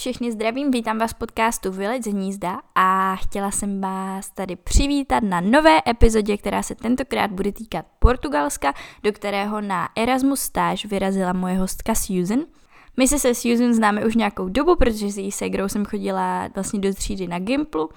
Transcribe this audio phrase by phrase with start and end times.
[0.00, 5.22] všechny zdravím, vítám vás v podcastu Vylec z hnízda a chtěla jsem vás tady přivítat
[5.22, 11.32] na nové epizodě, která se tentokrát bude týkat Portugalska, do kterého na Erasmus stáž vyrazila
[11.32, 12.40] moje hostka Susan.
[12.96, 16.80] My se se Susan známe už nějakou dobu, protože s její segrou jsem chodila vlastně
[16.80, 17.88] do třídy na Gimplu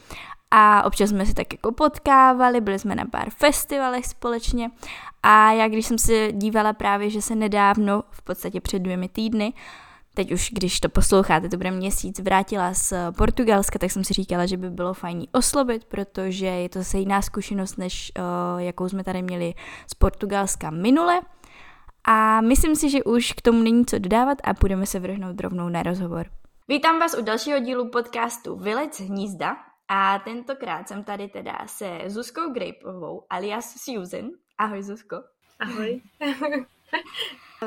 [0.52, 4.72] a občas jsme se tak jako potkávali, byli jsme na pár festivalech společně
[5.24, 9.54] a já když jsem se dívala právě, že se nedávno, v podstatě před dvěmi týdny,
[10.14, 14.46] teď už když to posloucháte, to bude měsíc, vrátila z Portugalska, tak jsem si říkala,
[14.46, 19.04] že by bylo fajn oslovit, protože je to zase jiná zkušenost, než uh, jakou jsme
[19.04, 19.54] tady měli
[19.92, 21.22] z Portugalska minule.
[22.06, 25.70] A myslím si, že už k tomu není co dodávat a půjdeme se vrhnout rovnou
[25.70, 26.26] na rozhovor.
[26.68, 29.58] Vítám vás u dalšího dílu podcastu Vylec hnízda
[29.88, 34.30] a tentokrát jsem tady teda se Zuzkou Grapeovou alias Susan.
[34.58, 35.16] Ahoj Zuzko.
[35.60, 36.02] Ahoj.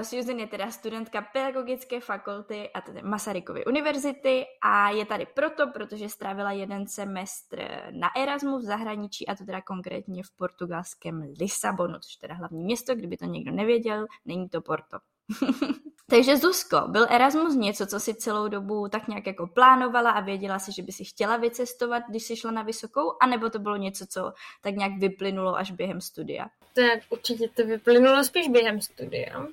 [0.05, 6.09] Susan je teda studentka pedagogické fakulty a tedy Masarykovy univerzity a je tady proto, protože
[6.09, 7.59] strávila jeden semestr
[7.91, 12.95] na Erasmu v zahraničí a to teda konkrétně v portugalském Lisabonu, což teda hlavní město,
[12.95, 14.99] kdyby to někdo nevěděl, není to Porto.
[16.11, 20.59] Takže Zuzko, byl Erasmus něco, co si celou dobu tak nějak jako plánovala a věděla
[20.59, 24.07] si, že by si chtěla vycestovat, když jsi šla na vysokou, anebo to bylo něco,
[24.07, 26.47] co tak nějak vyplynulo až během studia?
[26.75, 29.47] Tak určitě to vyplynulo spíš během studia.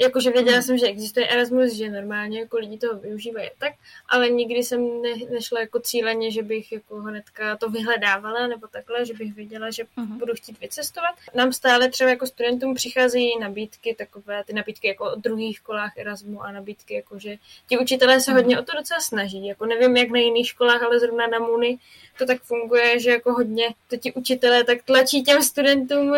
[0.00, 0.62] Jakože věděla hmm.
[0.62, 3.72] jsem, že existuje Erasmus, že normálně jako lidi to využívají tak,
[4.08, 9.06] ale nikdy jsem ne, nešla jako cíleně, že bych jako hnedka to vyhledávala nebo takhle,
[9.06, 10.18] že bych věděla, že hmm.
[10.18, 11.14] budu chtít vycestovat.
[11.34, 16.42] Nám stále třeba jako studentům přicházejí nabídky, takové ty nabídky jako o druhých školách Erasmu
[16.42, 17.36] a nabídky jako, že
[17.68, 19.46] ti učitelé se hodně o to docela snaží.
[19.46, 21.78] Jako nevím, jak na jiných školách, ale zrovna na Muny
[22.18, 26.14] to tak funguje, že jako hodně to ti učitelé tak tlačí těm studentům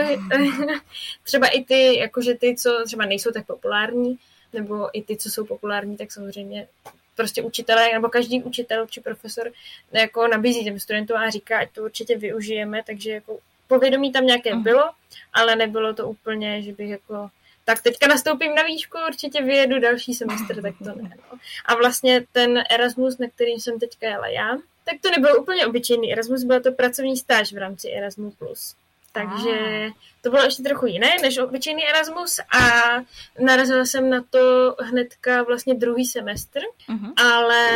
[1.22, 4.18] třeba i ty, jakože ty, co třeba nejsou tak populární,
[4.52, 6.68] nebo i ty, co jsou populární, tak samozřejmě
[7.16, 9.52] prostě učitelé, nebo každý učitel či profesor
[9.92, 14.54] jako nabízí těm studentům a říká, ať to určitě využijeme, takže jako povědomí tam nějaké
[14.54, 14.90] bylo,
[15.32, 17.30] ale nebylo to úplně, že bych jako
[17.64, 21.10] tak teďka nastoupím na výšku, určitě vyjedu další semestr, tak to ne.
[21.32, 21.38] No.
[21.64, 26.12] A vlastně ten Erasmus, na kterým jsem teďka jela já, tak to nebyl úplně obyčejný
[26.12, 28.34] Erasmus, byl to pracovní stáž v rámci Erasmus+.
[29.12, 29.88] Takže
[30.22, 32.60] to bylo ještě trochu jiné než obyčejný Erasmus a
[33.40, 37.12] narazila jsem na to hnedka vlastně druhý semestr, uh-huh.
[37.16, 37.68] ale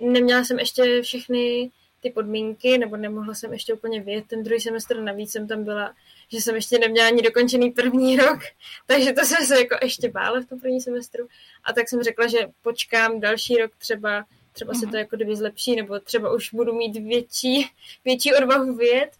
[0.00, 1.70] neměla jsem ještě všechny
[2.00, 5.94] ty podmínky, nebo nemohla jsem ještě úplně vyjet ten druhý semestr, navíc jsem tam byla,
[6.28, 8.38] že jsem ještě neměla ani dokončený první rok,
[8.86, 11.28] takže to jsem se jako ještě bála v tom první semestru
[11.64, 14.80] a tak jsem řekla, že počkám další rok třeba třeba mm-hmm.
[14.80, 14.96] se to mhm.
[14.96, 17.70] jako kdyby zlepší, nebo třeba už budu mít větší,
[18.04, 19.10] větší odvahu vyjet.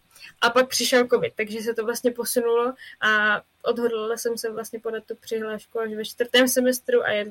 [0.41, 5.03] A pak přišel covid, takže se to vlastně posunulo a odhodlala jsem se vlastně podat
[5.05, 7.27] tu přihlášku až ve čtvrtém semestru a, jet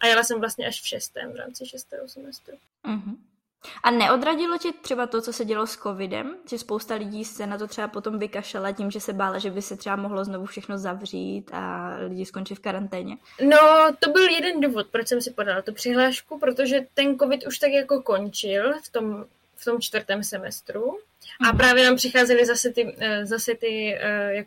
[0.00, 2.54] a jela jsem vlastně až v šestém, v rámci šestého semestru.
[2.84, 3.16] Mm-hmm.
[3.82, 6.36] A neodradilo tě třeba to, co se dělo s covidem?
[6.50, 9.62] Že spousta lidí se na to třeba potom vykašela tím, že se bála, že by
[9.62, 13.16] se třeba mohlo znovu všechno zavřít a lidi skončí v karanténě?
[13.40, 13.58] No,
[13.98, 17.70] to byl jeden důvod, proč jsem si podala tu přihlášku, protože ten covid už tak
[17.70, 19.24] jako končil v tom,
[19.56, 20.98] v tom čtvrtém semestru.
[21.40, 21.56] A mhm.
[21.56, 24.46] právě nám přicházely zase ty, eh, zase ty eh, jak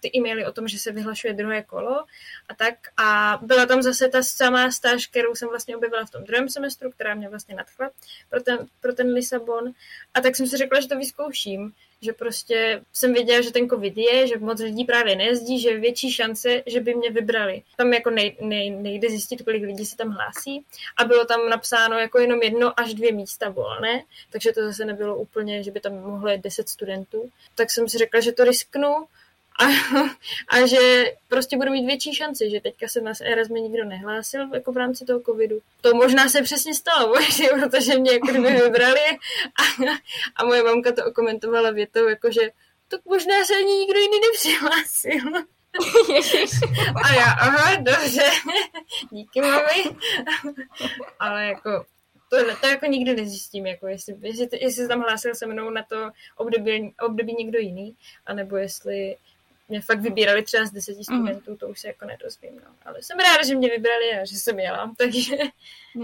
[0.00, 2.04] ty e-maily o tom, že se vyhlašuje druhé kolo
[2.48, 2.74] a tak.
[2.96, 6.90] A byla tam zase ta samá stáž, kterou jsem vlastně objevila v tom druhém semestru,
[6.90, 7.90] která mě vlastně nadchla
[8.30, 9.72] pro ten, pro ten Lisabon.
[10.14, 13.96] A tak jsem si řekla, že to vyzkouším, že prostě jsem věděla, že ten covid
[13.96, 17.62] je, že moc lidí právě nejezdí, že je větší šance, že by mě vybrali.
[17.76, 20.64] Tam jako nej, nej, nejde zjistit, kolik lidí se tam hlásí
[20.96, 25.16] a bylo tam napsáno jako jenom jedno až dvě místa volné, takže to zase nebylo
[25.16, 27.30] úplně, že by tam mohlo jít deset studentů.
[27.54, 29.06] Tak jsem si řekla, že to risknu
[29.58, 29.64] a,
[30.48, 34.72] a že prostě budu mít větší šanci, že teďka se na Erasmus nikdo nehlásil jako
[34.72, 35.60] v rámci toho covidu.
[35.80, 37.14] To možná se přesně stalo,
[37.60, 39.00] protože mě jako kdyby vybrali
[39.58, 39.82] a,
[40.36, 42.50] a moje mamka to okomentovala větou, jako že
[42.88, 45.48] to možná se ani nikdo jiný nepřihlásil.
[47.04, 48.30] A já, aha, dobře,
[49.10, 49.96] díky mami.
[51.18, 51.84] Ale jako
[52.28, 55.82] to, to jako nikdy nezjistím, jako jestli, jestli, jestli se tam hlásil se mnou na
[55.82, 57.96] to období, období někdo jiný,
[58.26, 59.16] anebo jestli
[59.68, 61.18] mě fakt vybírali třeba z deseti mhm.
[61.18, 61.56] studentů, mm.
[61.56, 62.70] to už se jako nedozvím, no.
[62.84, 65.36] Ale jsem ráda, že mě vybrali a že jsem jela, takže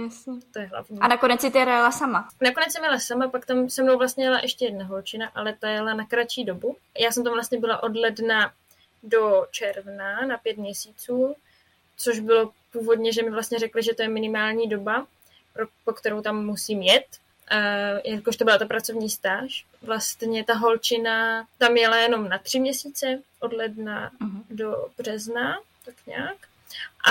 [0.04, 0.32] Jasně.
[0.52, 0.98] to je hlavní.
[1.00, 2.28] A nakonec si ty jela sama?
[2.42, 5.68] Nakonec jsem jela sama, pak tam se mnou vlastně jela ještě jedna holčina, ale ta
[5.68, 6.76] jela na kratší dobu.
[6.98, 8.52] Já jsem tam vlastně byla od ledna
[9.02, 11.36] do června na pět měsíců,
[11.96, 15.06] což bylo původně, že mi vlastně řekli, že to je minimální doba,
[15.52, 17.06] pro, po kterou tam musím jet,
[18.04, 19.66] jakož to byla ta pracovní stáž.
[19.82, 24.42] Vlastně ta holčina tam jela jenom na tři měsíce, od ledna uh-huh.
[24.50, 26.36] do března, tak nějak.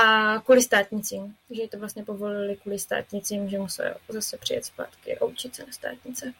[0.01, 5.25] a kvůli státnicím, že to vlastně povolili kvůli státnicím, že musel zase přijet zpátky a
[5.25, 6.33] učit se na státnice.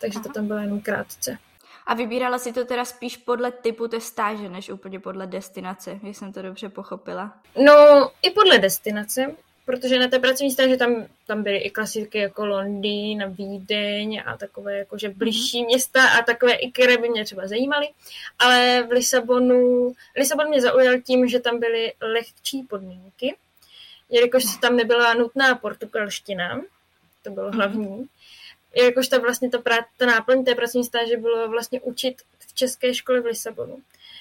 [0.00, 0.28] Takže Aha.
[0.28, 1.38] to tam bylo jenom krátce.
[1.86, 6.14] A vybírala si to teda spíš podle typu té stáže, než úplně podle destinace, jestli
[6.14, 7.38] jsem to dobře pochopila?
[7.64, 12.46] No, i podle destinace, protože na té pracovní stáži tam, tam byly i klasiky jako
[12.46, 15.66] Londýn a Vídeň a takové jakože blížší mm-hmm.
[15.66, 17.88] města a takové i které by mě třeba zajímaly,
[18.38, 23.36] ale v Lisabonu, Lisabon mě zaujal tím, že tam byly lehčí podmínky,
[24.10, 26.62] jelikož tam nebyla nutná portugalština,
[27.22, 27.56] to bylo mm-hmm.
[27.56, 28.06] hlavní,
[28.76, 32.94] jakož ta vlastně ta, prá, ta náplň té pracovní stáže bylo vlastně učit v české
[32.94, 33.78] škole v Lisabonu,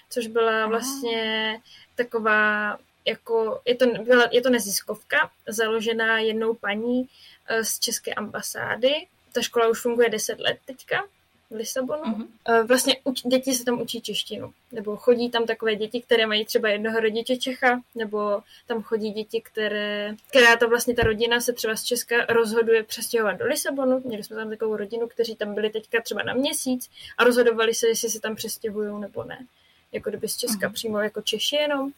[0.09, 1.57] což byla vlastně
[1.95, 7.09] taková jako, je to, byla, je to neziskovka, založená jednou paní
[7.47, 9.07] eh, z české ambasády.
[9.33, 11.03] Ta škola už funguje 10 let teďka
[11.51, 12.03] v Lisabonu.
[12.03, 12.67] Uh-huh.
[12.67, 14.53] Vlastně uč, děti se tam učí češtinu.
[14.71, 19.41] Nebo chodí tam takové děti, které mají třeba jednoho rodiče Čecha, nebo tam chodí děti,
[19.41, 24.01] které, která to vlastně ta rodina se třeba z Česka rozhoduje přestěhovat do Lisabonu.
[24.05, 27.87] Měli jsme tam takovou rodinu, kteří tam byli teďka třeba na měsíc a rozhodovali se,
[27.87, 29.45] jestli se tam přestěhují nebo ne.
[29.91, 30.73] Jako kdyby z Česka uh-huh.
[30.73, 31.91] přímo jako Češi jenom.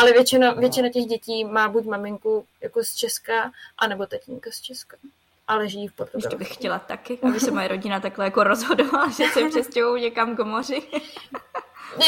[0.00, 4.96] Ale většina, většina těch dětí má buď maminku jako z Česka, anebo tatínka z Česka.
[5.48, 6.26] Ale žijí v Portugalsku.
[6.26, 10.36] Ještě bych chtěla taky, aby se moje rodina takhle jako rozhodovala, že se přestěhují někam
[10.36, 10.82] k moři.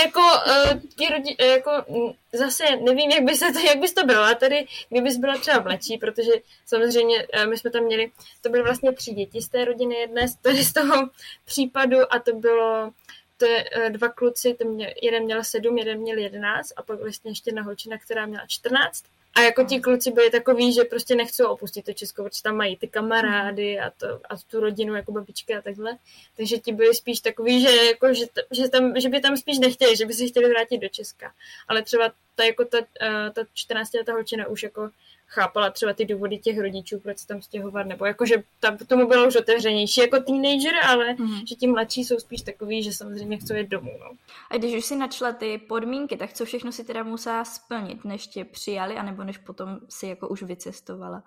[0.05, 3.93] jako, uh, ti rodi, uh, jako mm, zase nevím, jak by se to, jak bys
[3.93, 6.33] to byla tady, kdybys byla třeba mladší, protože
[6.67, 8.11] samozřejmě uh, my jsme tam měli,
[8.41, 11.09] to byly vlastně tři děti z té rodiny jedné, z, z toho
[11.45, 12.93] případu a to bylo
[13.37, 17.01] to je uh, dva kluci, to mě, jeden měl sedm, jeden měl jedenáct a pak
[17.01, 19.05] vlastně ještě jedna holčina, která měla čtrnáct.
[19.37, 22.77] A jako ti kluci byli takový, že prostě nechcou opustit to Česko, protože tam mají
[22.77, 25.99] ty kamarády a, to, a tu rodinu jako babičky a takhle.
[26.37, 29.97] Takže ti byli spíš takový, že, jako, že, že, tam, že by tam spíš nechtěli,
[29.97, 31.33] že by se chtěli vrátit do Česka.
[31.69, 32.85] Ale třeba ta, jako ta, uh,
[33.33, 34.91] ta 14 letá holčina už jako
[35.27, 39.09] chápala třeba ty důvody těch rodičů, proč se tam stěhovat, nebo jako, že tam, tomu
[39.09, 41.45] bylo už otevřenější jako teenager, ale mm-hmm.
[41.49, 43.93] že ti mladší jsou spíš takový, že samozřejmě chcou jít domů.
[44.01, 44.17] No.
[44.51, 48.27] A když už si načla ty podmínky, tak co všechno si teda musela splnit, než
[48.27, 51.23] tě přijali, anebo než potom si jako už vycestovala?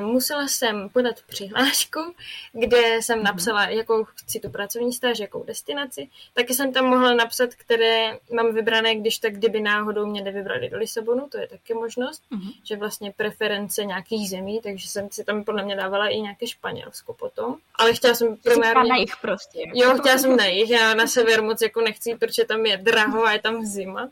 [0.00, 2.14] Musela jsem podat přihlášku,
[2.52, 3.24] kde jsem mhm.
[3.24, 6.08] napsala, jakou chci tu pracovní stáž, jakou destinaci.
[6.34, 10.78] Taky jsem tam mohla napsat, které mám vybrané, když tak, kdyby náhodou mě nevybrali do
[10.78, 12.52] Lisabonu, to je taky možnost, mm-hmm.
[12.64, 17.12] že vlastně preference nějakých zemí, takže jsem si tam podle mě dávala i nějaké Španělsko
[17.12, 17.56] potom.
[17.74, 18.88] Ale chtěla jsem primárně...
[18.88, 19.62] na jich prostě.
[19.74, 23.24] Jo, chtěla jsem na jich, já na sever moc jako nechci, protože tam je draho
[23.24, 24.10] a je tam zima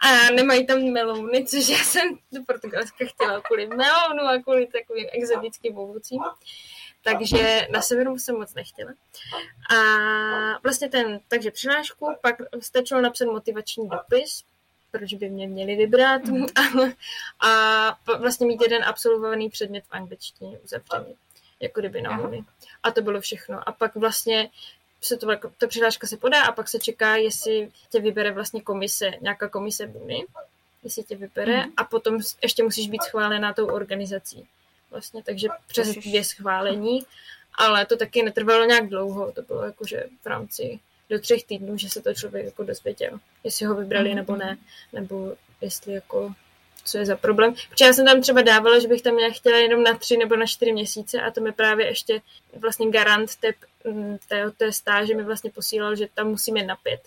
[0.00, 5.06] a nemají tam melouny, což já jsem do Portugalska chtěla kvůli melounu a kvůli takovým
[5.12, 6.20] exotickým ovocím.
[7.02, 8.92] Takže na severu jsem moc nechtěla.
[9.76, 9.78] A
[10.62, 14.44] vlastně ten, takže přihlášku, pak stačilo napsat motivační dopis,
[14.90, 16.22] proč by mě měli vybrat
[17.40, 21.14] a, a vlastně mít jeden absolvovaný předmět v angličtině uzavřený,
[21.60, 22.30] jako kdyby na.
[22.82, 23.68] A to bylo všechno.
[23.68, 24.50] A pak vlastně
[25.00, 28.60] se to, jako, ta přihláška se podá a pak se čeká, jestli tě vybere vlastně
[28.60, 30.24] komise, nějaká komise Buny,
[30.84, 31.72] jestli tě vybere mm.
[31.76, 34.46] a potom ještě musíš být schválená tou organizací.
[34.90, 37.00] Vlastně, takže přes dvě schválení,
[37.54, 40.80] ale to taky netrvalo nějak dlouho, to bylo jakože v rámci
[41.10, 44.16] do třech týdnů, že se to člověk jako dozvěděl, jestli ho vybrali mm.
[44.16, 44.58] nebo ne,
[44.92, 46.34] nebo jestli jako
[46.84, 47.54] co je za problém.
[47.70, 50.36] Protože já jsem tam třeba dávala, že bych tam já chtěla jenom na tři nebo
[50.36, 52.22] na čtyři měsíce a to mi právě ještě
[52.56, 53.52] vlastně garant té,
[53.84, 57.00] mm, té, té stáže mi vlastně posílal, že tam musíme na pět.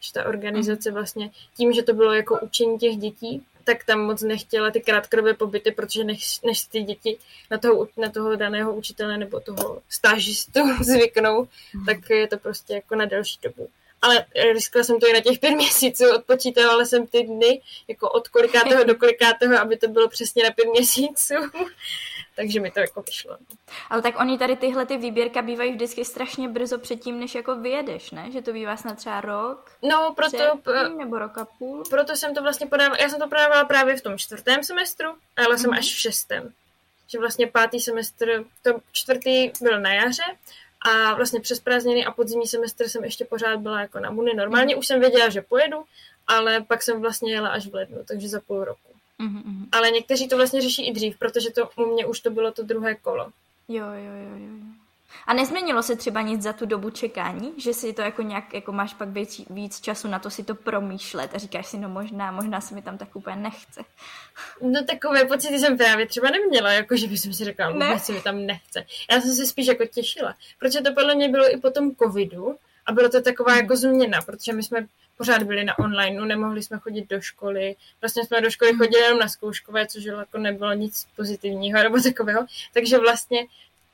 [0.00, 4.22] Že ta organizace vlastně tím, že to bylo jako učení těch dětí, tak tam moc
[4.22, 7.18] nechtěla ty krátkodobé pobyty, protože než, než ty děti
[7.50, 11.84] na toho, na toho daného učitele nebo toho stážistu zvyknou, mm.
[11.84, 13.68] tak je to prostě jako na delší dobu
[14.02, 18.28] ale riskla jsem to i na těch pět měsíců, odpočítávala jsem ty dny, jako od
[18.28, 21.34] kolikátého do kolikátého, aby to bylo přesně na pět měsíců.
[22.36, 23.36] Takže mi to jako vyšlo.
[23.90, 28.10] Ale tak oni tady tyhle ty výběrka bývají vždycky strašně brzo předtím, než jako vyjedeš,
[28.10, 28.30] ne?
[28.32, 29.72] Že to bývá snad třeba rok?
[29.82, 30.36] No, proto...
[30.36, 31.84] Předtím, nebo rok a půl?
[31.90, 35.46] Proto jsem to vlastně podávala, já jsem to podávala právě v tom čtvrtém semestru, ale
[35.46, 35.58] mm-hmm.
[35.58, 35.78] jsem mhm.
[35.78, 36.52] až v šestém.
[37.08, 40.36] Že vlastně pátý semestr, to čtvrtý byl na jaře
[40.88, 44.34] a vlastně přes prázdniny a podzimní semestr jsem ještě pořád byla jako na Muni.
[44.34, 45.84] Normálně už jsem věděla, že pojedu,
[46.26, 48.88] ale pak jsem vlastně jela až v lednu, takže za půl roku.
[49.20, 49.66] Mm-hmm.
[49.72, 52.62] Ale někteří to vlastně řeší i dřív, protože to u mě už to bylo to
[52.62, 53.32] druhé kolo.
[53.68, 54.77] Jo, jo, jo, jo.
[55.26, 58.72] A nezměnilo se třeba nic za tu dobu čekání, že si to jako nějak, jako
[58.72, 62.32] máš pak víc, víc času na to si to promýšlet a říkáš si, no možná,
[62.32, 63.80] možná se mi tam tak úplně nechce.
[64.60, 67.98] No takové pocity jsem právě třeba neměla, jako že bych si řekla, ne.
[67.98, 68.84] se mi tam nechce.
[69.10, 72.56] Já jsem se spíš jako těšila, protože to podle mě bylo i po tom covidu
[72.86, 74.86] A bylo to taková jako změna, protože my jsme
[75.16, 77.76] pořád byli na online, nemohli jsme chodit do školy.
[78.00, 82.46] Vlastně jsme do školy chodili jenom na zkouškové, což jako nebylo nic pozitivního nebo takového.
[82.74, 83.46] Takže vlastně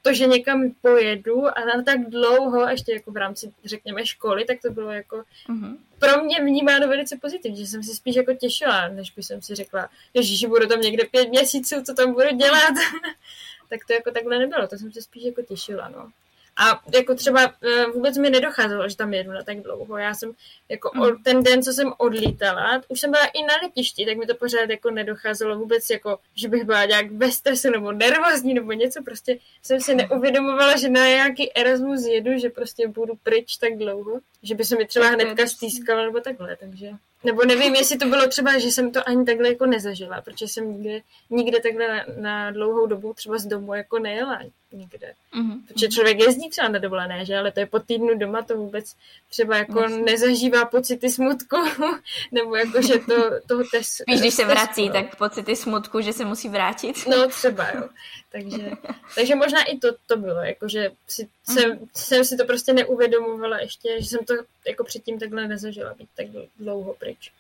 [0.04, 4.58] to, že někam pojedu a na tak dlouho, ještě jako v rámci, řekněme, školy, tak
[4.62, 5.76] to bylo jako uh-huh.
[5.98, 9.54] pro mě vnímáno velice pozitivně, že jsem si spíš jako těšila, než by jsem si
[9.54, 9.88] řekla,
[10.20, 12.74] že budu tam někde pět měsíců, co tam budu dělat.
[13.70, 16.10] tak to jako takhle nebylo, to jsem se spíš jako těšila, no.
[16.56, 19.98] A jako třeba e, vůbec mi nedocházelo, že tam jedu na tak dlouho.
[19.98, 20.32] Já jsem
[20.68, 21.22] jako mm.
[21.22, 24.70] ten den, co jsem odlítala, už jsem byla i na letišti, tak mi to pořád
[24.70, 29.02] jako nedocházelo vůbec jako, že bych byla nějak ve stresu nebo nervózní nebo něco.
[29.02, 34.20] Prostě jsem si neuvědomovala, že na nějaký Erasmus jedu, že prostě budu pryč tak dlouho,
[34.42, 36.90] že by se mi třeba hnedka stýskala nebo takhle, takže
[37.24, 40.72] nebo nevím, jestli to bylo třeba, že jsem to ani takhle jako nezažila, protože jsem
[40.72, 44.40] nikde, nikde takhle na, na dlouhou dobu třeba z domu jako nejela
[44.74, 45.14] nikde.
[45.34, 45.66] Mm-hmm.
[45.66, 47.38] Protože člověk jezdí třeba na dovolené, že?
[47.38, 48.96] Ale to je po týdnu doma, to vůbec
[49.30, 50.04] třeba jako Myslím.
[50.04, 51.56] nezažívá pocity smutku,
[52.32, 54.92] nebo jako, že to, toho tes, Víš, když se vrací, no.
[54.92, 57.06] tak pocity smutku, že se musí vrátit.
[57.06, 57.88] No třeba, jo.
[58.32, 58.70] Takže,
[59.14, 61.54] takže možná i to, to bylo, jako, že si, mm-hmm.
[61.54, 64.34] jsem, jsem si to prostě neuvědomovala ještě, že jsem to
[64.66, 66.26] jako předtím takhle nezažila být tak
[66.58, 67.30] dlouho pryč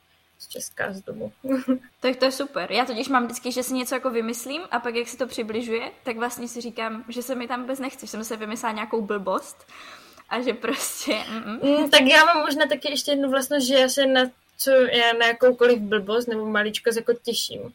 [0.44, 1.32] z Česka, z domu.
[2.00, 2.72] tak to je super.
[2.72, 5.90] Já totiž mám vždycky, že si něco jako vymyslím a pak jak se to přibližuje,
[6.02, 9.02] tak vlastně si říkám, že se mi tam vůbec nechce, že jsem se vymyslela nějakou
[9.02, 9.66] blbost
[10.28, 11.18] a že prostě...
[11.62, 14.20] Mm, tak já mám možná taky ještě jednu vlastnost, že já se na
[14.58, 17.72] co já na jakoukoliv blbost nebo maličkost jako těším.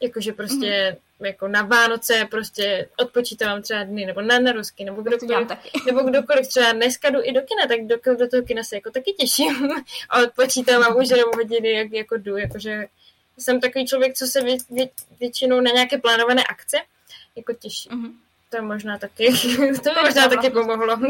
[0.00, 1.26] Jakože prostě mm.
[1.26, 5.48] jako na Vánoce prostě odpočítávám třeba dny, nebo na narusky, nebo kdokoliv,
[5.86, 8.90] nebo kdokoliv třeba dneska jdu i do kina, tak do, do toho kina se jako
[8.90, 9.70] taky těším
[10.10, 12.86] a odpočítávám už jenom hodiny, jak jako jdu, jakože
[13.38, 14.88] jsem takový člověk, co se vě, vě,
[15.20, 16.76] většinou na nějaké plánované akce
[17.36, 17.88] jako těší.
[17.88, 18.12] Mm-hmm.
[18.50, 19.32] To je možná taky,
[19.82, 20.96] to by možná taky pomohlo.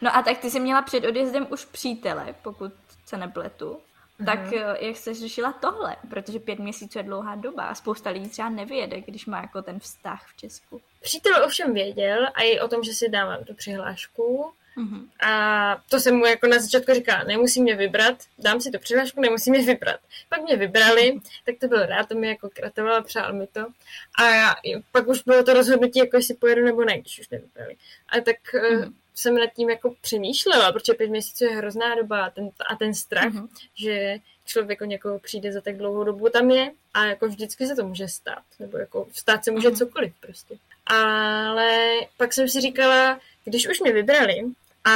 [0.00, 2.72] no a tak ty jsi měla před odjezdem už přítele, pokud
[3.06, 3.80] se nepletu.
[4.26, 4.76] Tak mm-hmm.
[4.80, 5.96] jak jsi řešila tohle?
[6.10, 9.78] Protože pět měsíců je dlouhá doba a spousta lidí třeba nevyjede, když má jako ten
[9.78, 10.80] vztah v Česku.
[11.00, 14.52] Přítel ovšem věděl a i o tom, že si dávám tu přihlášku.
[14.76, 15.28] Mm-hmm.
[15.28, 19.20] A to jsem mu jako na začátku říkala, nemusí mě vybrat, dám si tu přihlášku,
[19.20, 20.00] nemusí mě vybrat.
[20.28, 23.66] Pak mě vybrali, tak to byl rád, to mi jako kratovala, přál mi to.
[24.14, 24.54] A já,
[24.92, 27.76] pak už bylo to rozhodnutí, jako jestli pojedu nebo ne, když už nevybrali.
[28.08, 32.30] A tak mm-hmm jsem nad tím jako přemýšlela, protože pět měsíců je hrozná doba a
[32.30, 33.48] ten, a ten strach, mm-hmm.
[33.74, 34.16] že
[34.46, 37.86] člověk o někoho přijde za tak dlouhou dobu tam je a jako vždycky se to
[37.86, 39.78] může stát, nebo jako stát se může mm-hmm.
[39.78, 40.54] cokoliv prostě.
[40.86, 44.44] Ale pak jsem si říkala, když už mě vybrali
[44.84, 44.92] a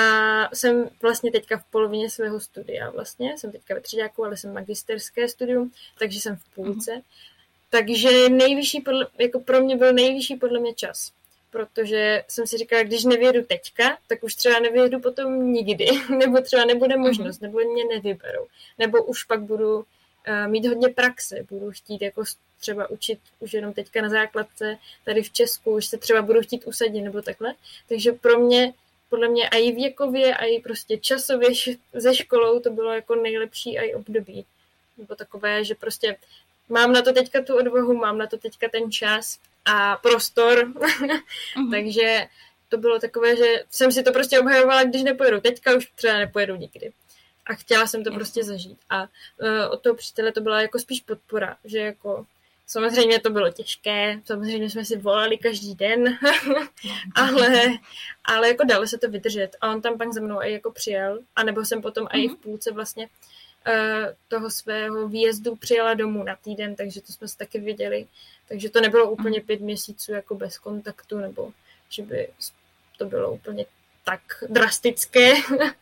[0.54, 5.28] jsem vlastně teďka v polovině svého studia vlastně, jsem teďka ve třetíku, ale jsem magisterské
[5.28, 7.02] studium, takže jsem v půlce, mm-hmm.
[7.70, 11.12] takže nejvyšší, podle, jako pro mě byl nejvyšší podle mě čas
[11.56, 15.86] protože jsem si říkala, když nevědu teďka, tak už třeba nevědu potom nikdy,
[16.18, 17.06] nebo třeba nebude mhm.
[17.06, 18.46] možnost, nebo mě nevyberou,
[18.78, 19.84] nebo už pak budu uh,
[20.46, 22.22] mít hodně praxe, budu chtít jako
[22.60, 26.64] třeba učit už jenom teďka na základce tady v Česku, už se třeba budu chtít
[26.66, 27.54] usadit nebo takhle,
[27.88, 28.72] takže pro mě
[29.10, 31.48] podle mě i věkově, i prostě časově
[31.92, 34.44] ze školou to bylo jako nejlepší i období.
[34.98, 36.16] Nebo takové, že prostě
[36.68, 41.70] mám na to teďka tu odvahu, mám na to teďka ten čas a prostor, mm-hmm.
[41.70, 42.26] takže
[42.68, 45.40] to bylo takové, že jsem si to prostě obhajovala, když nepojedu.
[45.40, 46.92] Teďka už třeba nepojedu nikdy.
[47.46, 48.18] A chtěla jsem to Jasně.
[48.18, 48.78] prostě zažít.
[48.90, 49.08] A uh,
[49.70, 52.26] od toho přítele to byla jako spíš podpora, že jako
[52.68, 56.18] Samozřejmě to bylo těžké, samozřejmě jsme si volali každý den,
[57.14, 57.78] ale,
[58.24, 59.56] ale jako dalo se to vydržet.
[59.60, 62.24] A on tam pak za mnou i jako přijel, anebo jsem potom mm-hmm.
[62.24, 63.35] i v půlce vlastně uh,
[64.28, 68.06] toho svého výjezdu přijela domů na týden, takže to jsme se taky viděli.
[68.48, 71.52] Takže to nebylo úplně pět měsíců jako bez kontaktu, nebo
[71.88, 72.28] že by
[72.98, 73.66] to bylo úplně
[74.04, 75.32] tak drastické.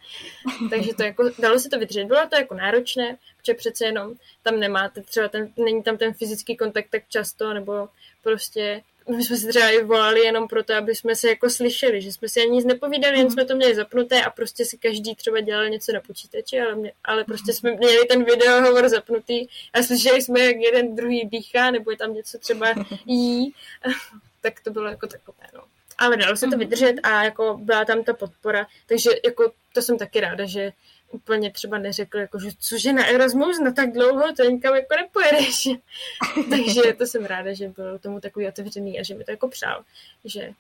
[0.70, 2.04] Takže to jako, dalo se to vydržet.
[2.04, 6.56] Bylo to jako náročné, protože přece jenom tam nemáte třeba ten, není tam ten fyzický
[6.56, 7.88] kontakt tak často, nebo
[8.22, 12.12] prostě my jsme si třeba i volali jenom proto, aby jsme se jako slyšeli, že
[12.12, 13.32] jsme si ani nic nepovídali, jen mhm.
[13.32, 16.92] jsme to měli zapnuté a prostě si každý třeba dělal něco na počítači, ale, mě,
[17.04, 21.90] ale prostě jsme měli ten videohovor zapnutý a slyšeli jsme, jak jeden druhý dýchá, nebo
[21.90, 22.74] je tam něco třeba
[23.06, 23.54] jí,
[24.40, 25.60] tak to bylo jako takové, no.
[25.98, 26.58] Ale dalo se to mhm.
[26.58, 30.72] vydržet a jako byla tam ta podpora, takže jako to jsem taky ráda, že
[31.14, 35.68] úplně třeba neřekl, jako, že cože na Erasmus na tak dlouho, to nikam jako nepojedeš.
[36.50, 39.84] Takže to jsem ráda, že byl tomu takový otevřený a že mi to jako přál,
[40.24, 40.50] že,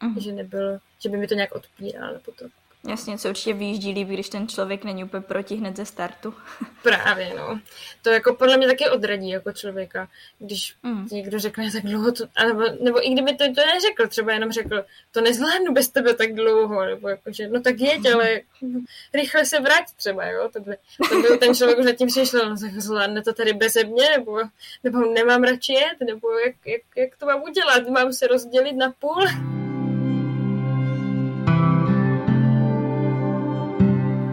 [0.00, 0.20] uh-huh.
[0.20, 2.44] že nebyl, že by mi to nějak odpíral nebo to.
[2.88, 6.34] Jasně, co určitě vyjíždí líp, když ten člověk není úplně proti hned ze startu.
[6.82, 7.60] Právě, no.
[8.02, 10.08] To jako podle mě taky odradí jako člověka,
[10.38, 11.08] když mm.
[11.12, 14.84] někdo řekne tak dlouho, to, nebo, nebo i kdyby to, to neřekl, třeba jenom řekl,
[15.12, 18.40] to nezvládnu bez tebe tak dlouho, nebo jakože, no tak jeď, ale
[19.14, 20.76] rychle se vrať třeba, jo, to by,
[21.08, 24.38] to by ten člověk už tím přišel, no tak zvládne to tady bez mě, nebo,
[24.84, 28.92] nebo nemám radši jet, nebo jak, jak, jak to mám udělat, mám se rozdělit na
[29.00, 29.61] půl.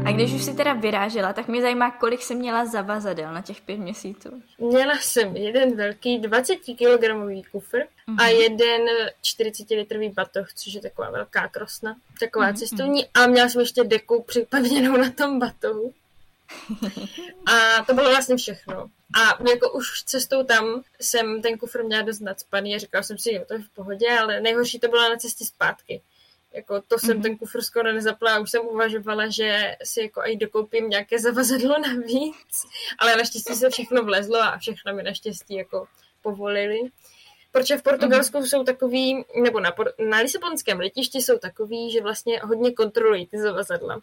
[0.09, 3.61] A když už si teda vyrážela, tak mě zajímá, kolik jsi měla zavazadel na těch
[3.61, 4.43] pět měsíců.
[4.57, 8.15] Měla jsem jeden velký 20 kg kufr mm-hmm.
[8.19, 8.41] a mhm.
[8.41, 8.81] jeden
[9.21, 12.57] 40 litrový batoh, což je taková velká krosna, taková mm-hmm.
[12.57, 13.07] cestovní.
[13.13, 15.93] A měla jsem ještě deku připevněnou na tom batohu.
[17.45, 18.89] A to bylo vlastně všechno.
[19.21, 23.33] A jako už cestou tam jsem ten kufr měla dost nadspaný a říkala jsem si,
[23.33, 26.01] jo, to je v pohodě, ale nejhorší to bylo na cestě zpátky.
[26.53, 27.21] Jako to jsem mm-hmm.
[27.21, 31.79] ten kufr skoro nezapla a už jsem uvažovala, že si jako i dokoupím nějaké zavazadlo
[31.87, 32.65] navíc.
[32.99, 35.87] Ale naštěstí se všechno vlezlo a všechno mi naštěstí jako
[36.21, 36.79] povolili.
[37.51, 38.45] Protože v Portugalsku mm-hmm.
[38.45, 39.73] jsou takový, nebo na,
[40.09, 44.01] na Lisabonském letišti jsou takový, že vlastně hodně kontrolují ty zavazadla.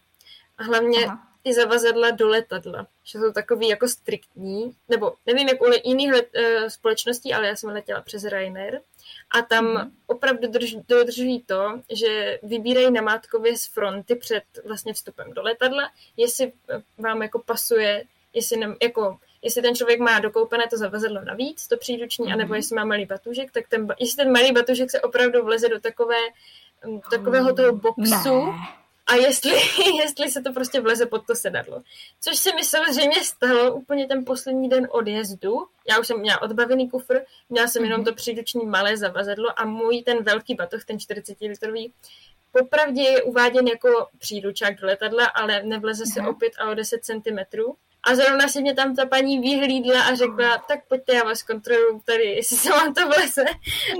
[0.59, 5.62] A hlavně Aha ty zavazadla do letadla, že jsou takový jako striktní, nebo nevím, jak
[5.62, 8.81] u jiných let, uh, společností, ale já jsem letěla přes Ryanair
[9.30, 9.90] a tam mm-hmm.
[10.06, 16.52] opravdu drž, dodržují to, že vybírají namátkově z fronty před vlastně vstupem do letadla, jestli
[16.99, 21.76] vám jako pasuje, jestli, ne, jako, jestli ten člověk má dokoupené to zavazadlo navíc, to
[21.76, 22.33] příruční, mm-hmm.
[22.33, 25.80] anebo jestli má malý batužek, tak ten, jestli ten malý batužek se opravdu vleze do
[25.80, 26.18] takové,
[27.11, 28.52] takového toho boxu, ne
[29.07, 29.51] a jestli,
[30.03, 31.83] jestli se to prostě vleze pod to sedadlo.
[32.21, 35.67] Což se mi samozřejmě stalo úplně ten poslední den odjezdu.
[35.89, 38.05] Já už jsem měla odbavený kufr, měla jsem jenom mhm.
[38.05, 41.93] to příruční malé zavazadlo a můj ten velký batoh, ten 40 litrový,
[42.53, 47.05] popravdě je uváděn jako příručák do letadla, ale nevleze se o 5 a o 10
[47.05, 47.39] cm.
[48.07, 52.01] A zrovna si mě tam ta paní vyhlídla a řekla, tak pojďte, já vás kontroluju
[52.05, 53.45] tady, jestli se vám to vleze.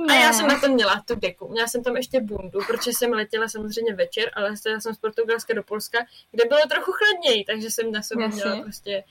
[0.07, 0.15] Ne.
[0.15, 1.49] A já jsem na to měla tu deku.
[1.49, 5.55] Měla jsem tam ještě bundu, protože jsem letěla samozřejmě večer, ale letěla jsem z Portugalska
[5.55, 5.99] do Polska,
[6.31, 9.05] kde bylo trochu chladněji, takže jsem na sobě měla prostě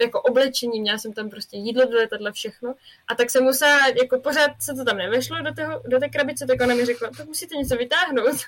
[0.00, 2.74] jako oblečení, měla jsem tam prostě jídlo do letadla, všechno.
[3.08, 6.46] A tak jsem musela, jako pořád se to tam nevešlo do, toho, do té krabice,
[6.46, 8.40] tak ona mi řekla, tak musíte něco vytáhnout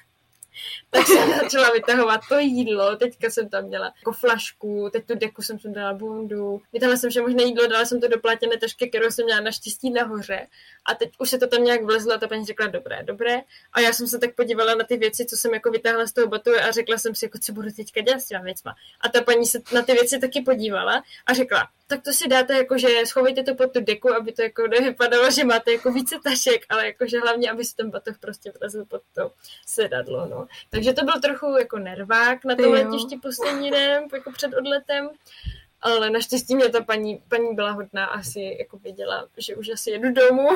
[0.91, 5.43] tak jsem začala vytahovat to jídlo, teďka jsem tam měla jako flašku, teď tu deku
[5.43, 8.89] jsem tam dala bundu, vytáhla jsem že možná jídlo, dala jsem to do plátěné tašky,
[8.89, 10.47] kterou jsem měla naštěstí nahoře
[10.85, 13.41] a teď už se to tam nějak vlezlo a ta paní řekla dobré, dobré
[13.73, 16.27] a já jsem se tak podívala na ty věci, co jsem jako vytáhla z toho
[16.27, 18.75] batu a řekla jsem si, jako co budu teďka dělat s těma věcma.
[19.01, 22.57] A ta paní se na ty věci taky podívala a řekla, tak to si dáte
[22.57, 26.17] jako, že schovejte to pod tu deku, aby to jako nevypadalo, že máte jako více
[26.25, 29.33] tašek, ale jako, že hlavně, aby se ten batoh prostě vlezl pod to
[29.67, 30.47] sedadlo, no.
[30.71, 35.11] Takže to byl trochu jako nervák na tom letišti poslední den, jako před odletem,
[35.81, 40.13] ale naštěstí mě ta paní, paní byla hodná, asi jako věděla, že už asi jedu
[40.13, 40.49] domů,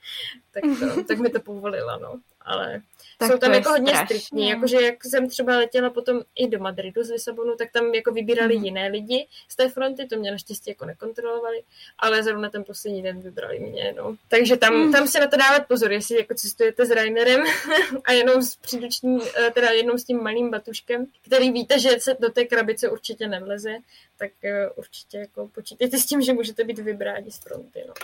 [0.50, 2.20] tak, to, tak mi to povolila, no.
[2.44, 2.82] Ale
[3.22, 7.04] tak jsou tam jako hodně striktní, jakože jak jsem třeba letěla potom i do Madridu
[7.04, 8.64] z Lisabonu, tak tam jako vybírali mm.
[8.64, 11.62] jiné lidi z té fronty, to mě naštěstí jako nekontrolovali,
[11.98, 14.16] ale zrovna ten poslední den vybrali mě, no.
[14.28, 14.92] Takže tam, mm.
[14.92, 17.44] tam se na to dávat pozor, jestli jako cestujete s Rainerem
[18.04, 22.16] a jenom s příručním, eh, teda jenom s tím malým batuškem, který víte, že se
[22.20, 23.76] do té krabice určitě nevleze,
[24.18, 27.94] tak eh, určitě jako počítejte s tím, že můžete být vybráni z fronty, no.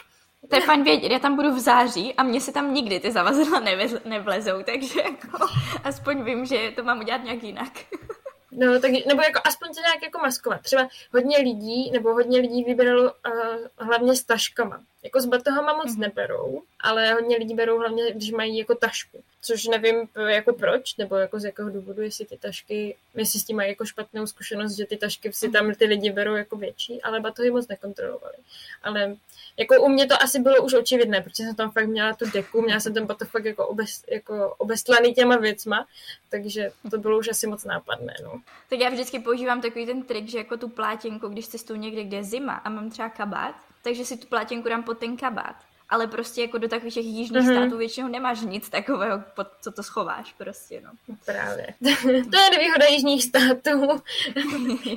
[0.50, 3.12] To je fajn vědět, já tam budu v září a mně se tam nikdy ty
[3.12, 3.60] zavazadla
[4.04, 5.46] nevlezou, takže jako
[5.84, 7.72] aspoň vím, že to mám udělat nějak jinak.
[8.52, 10.60] No, tak, nebo jako aspoň to nějak jako maskovat.
[10.60, 13.10] Třeba hodně lidí, nebo hodně lidí vybralo uh,
[13.76, 14.84] hlavně s taškama.
[15.02, 16.00] Jako s batohama moc mm.
[16.00, 19.22] neberou, ale hodně lidí berou hlavně, když mají jako tašku.
[19.48, 23.56] Což nevím jako proč, nebo jako z jakého důvodu, jestli ty tašky, jestli s tím
[23.56, 27.20] mají jako špatnou zkušenost, že ty tašky si tam ty lidi berou jako větší, ale
[27.20, 28.34] batohy moc nekontrolovali.
[28.82, 29.16] Ale
[29.56, 32.62] jako u mě to asi bylo už očividné, protože jsem tam fakt měla tu deku,
[32.62, 35.86] měla jsem ten batoh fakt jako, obes, jako obestlaný těma věcma,
[36.28, 38.14] takže to bylo už asi moc nápadné.
[38.22, 38.40] No.
[38.70, 42.16] Tak já vždycky používám takový ten trik, že jako tu plátěnku, když cestuju někde, kde
[42.16, 45.67] je zima a mám třeba kabát, takže si tu plátěnku dám pod ten kabát.
[45.88, 47.62] Ale prostě jako do takových těch jižních mm-hmm.
[47.62, 50.90] států většinou nemáš nic takového, pod co to schováš prostě, no.
[51.24, 51.74] Právě.
[52.30, 53.70] to je nevýhoda jižních států.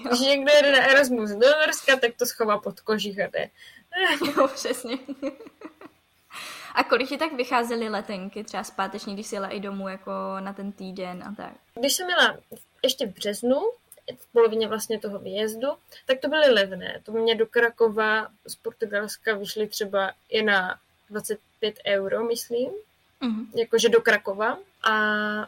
[0.07, 3.49] Když někdo jede na Erasmus do Norska, tak to schová pod kožich a jde.
[4.37, 4.97] jo, přesně.
[6.75, 10.53] A kolik ti tak vycházely letenky, třeba zpáteční, když jsi jela i domů jako na
[10.53, 11.53] ten týden a tak?
[11.79, 12.37] Když jsem jela
[12.83, 13.61] ještě v březnu,
[14.19, 15.67] v polovině vlastně toho výjezdu,
[16.05, 17.01] tak to byly levné.
[17.03, 22.69] To mě do Krakova z Portugalska vyšly třeba i na 25 euro, myslím.
[23.21, 23.45] Mm-hmm.
[23.55, 24.57] Jakože do Krakova.
[24.83, 24.93] A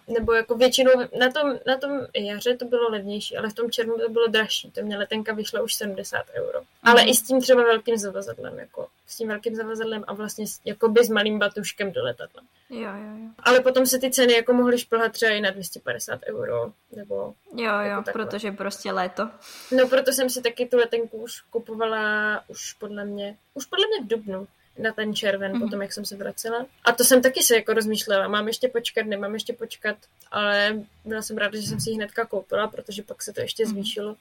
[0.07, 3.97] nebo jako většinou na tom, na tom jaře to bylo levnější, ale v tom červnu
[3.97, 4.71] to bylo dražší.
[4.71, 6.59] To mě letenka vyšla už 70 euro.
[6.59, 6.65] Mm.
[6.83, 10.89] Ale i s tím třeba velkým zavazadlem, jako s tím velkým zavazadlem a vlastně jako
[10.89, 12.41] by s malým batuškem do letadla.
[12.69, 13.29] Jo, jo, jo.
[13.39, 17.33] Ale potom se ty ceny jako mohly šplhat třeba i na 250 euro, nebo...
[17.55, 19.29] Jo, jo, jako protože prostě léto.
[19.71, 24.05] No proto jsem si taky tu letenku už kupovala už podle mě, už podle mě
[24.05, 25.59] v Dubnu na ten červen, mm-hmm.
[25.59, 26.65] potom jak jsem se vracela.
[26.83, 29.97] A to jsem taky se jako rozmýšlela, mám ještě počkat, nemám ještě počkat,
[30.31, 33.63] ale byla jsem ráda, že jsem si ji hnedka koupila, protože pak se to ještě
[33.65, 33.71] mhm.
[33.71, 34.15] zvýšilo.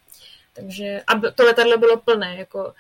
[0.55, 2.75] Takže, a to letadlo bylo plné, jako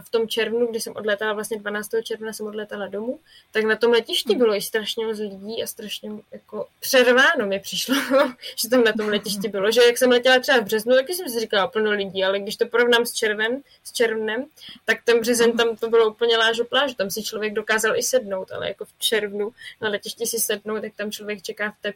[0.00, 1.90] v tom červnu, kdy jsem odletala, vlastně 12.
[2.02, 3.20] června jsem odletala domů,
[3.52, 4.38] tak na tom letišti hmm.
[4.38, 7.94] bylo i strašně moc lidí a strašně jako přerváno mi přišlo,
[8.62, 11.28] že tam na tom letišti bylo, že jak jsem letěla třeba v březnu, taky jsem
[11.28, 14.46] si říkala plno lidí, ale když to porovnám s červen, s červnem,
[14.84, 15.58] tak ten březen hmm.
[15.58, 18.92] tam to bylo úplně lážo pláž, tam si člověk dokázal i sednout, ale jako v
[18.98, 21.92] červnu na letišti si sednout, tak tam člověk čeká v té,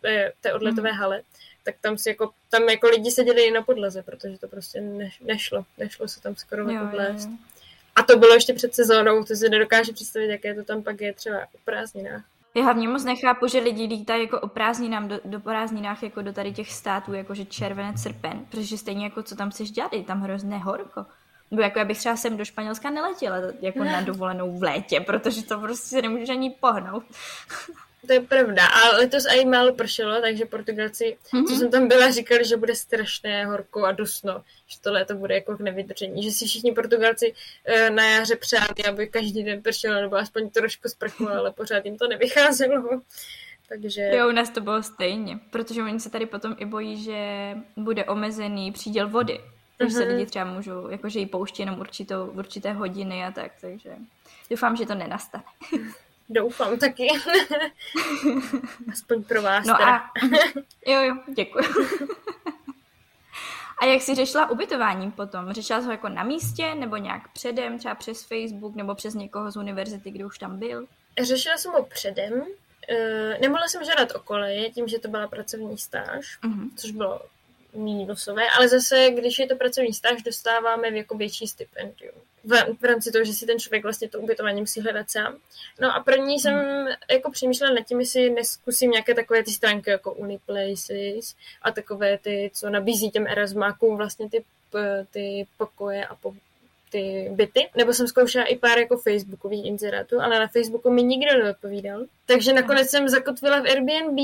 [0.00, 0.98] té, té odletové hmm.
[0.98, 1.22] hale
[1.64, 5.10] tak tam si jako, tam jako lidi seděli i na podlaze, protože to prostě ne,
[5.20, 7.28] nešlo, nešlo se tam skoro jako vlézt.
[7.96, 11.12] A to bylo ještě před sezónou, to si nedokáže představit, jaké to tam pak je
[11.12, 12.24] třeba o prázdninách.
[12.56, 16.32] Já hlavně moc nechápu, že lidi lítají jako o prázdninám, do, do prázdninách jako do
[16.32, 20.22] tady těch států, jakože červenec, srpen, protože stejně jako co tam chceš dělat, je tam
[20.22, 21.06] hrozně horko.
[21.50, 25.42] Nebo jako já bych třeba sem do Španělska neletěla jako na dovolenou v létě, protože
[25.42, 27.04] to prostě se nemůžeš ani pohnout.
[28.06, 28.66] To je pravda.
[28.66, 31.44] A letos i málo pršelo, takže Portugalci, mm-hmm.
[31.44, 31.58] co mhm.
[31.58, 35.56] jsem tam byla, říkali, že bude strašné horko a dusno, že to léto bude jako
[35.56, 36.22] k nevydržení.
[36.22, 40.88] Že si všichni Portugalci uh, na jaře přáli, aby každý den pršelo, nebo aspoň trošku
[40.88, 43.00] sprchovalo, ale pořád jim to nevycházelo.
[43.68, 44.10] Takže...
[44.14, 48.04] Jo, u nás to bylo stejně, protože oni se tady potom i bojí, že bude
[48.04, 49.40] omezený příděl vody.
[49.78, 49.98] Takže mm-hmm.
[49.98, 50.14] se mhm.
[50.14, 53.90] lidi třeba můžou, jakože ji pouští jenom určitou, určité hodiny a tak, takže
[54.50, 55.44] doufám, že to nenastane.
[56.28, 57.08] Doufám taky.
[58.92, 59.66] Aspoň pro vás.
[59.66, 59.96] No teda.
[59.96, 60.10] a
[60.86, 61.64] jo, jo, děkuji.
[63.78, 65.52] A jak jsi řešila ubytování potom?
[65.52, 69.50] Řešila jsi ho jako na místě, nebo nějak předem, třeba přes Facebook, nebo přes někoho
[69.50, 70.86] z univerzity, kdo už tam byl?
[71.22, 72.42] Řešila jsem ho předem.
[72.88, 76.70] Eh, nemohla jsem žádat o koleje, tím, že to byla pracovní stáž, uh-huh.
[76.76, 77.20] což bylo
[77.74, 82.14] mínusové, ale zase, když je to pracovní stáž, dostáváme jako větší stipendium.
[82.44, 85.36] V, v rámci toho, že si ten člověk vlastně to ubytování musí hledat sám.
[85.80, 90.12] No a první jsem jako přemýšlela nad tím, jestli neskusím nějaké takové ty stránky jako
[90.12, 94.44] Uniplaces a takové ty, co nabízí těm Erasmákům vlastně ty,
[95.10, 96.34] ty pokoje a po,
[96.94, 101.38] ty byty, nebo jsem zkoušela i pár jako facebookových inzerátů, ale na Facebooku mi nikdo
[101.38, 102.04] neodpovídal.
[102.26, 104.18] Takže nakonec jsem zakotvila v Airbnb,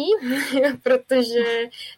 [0.83, 1.45] protože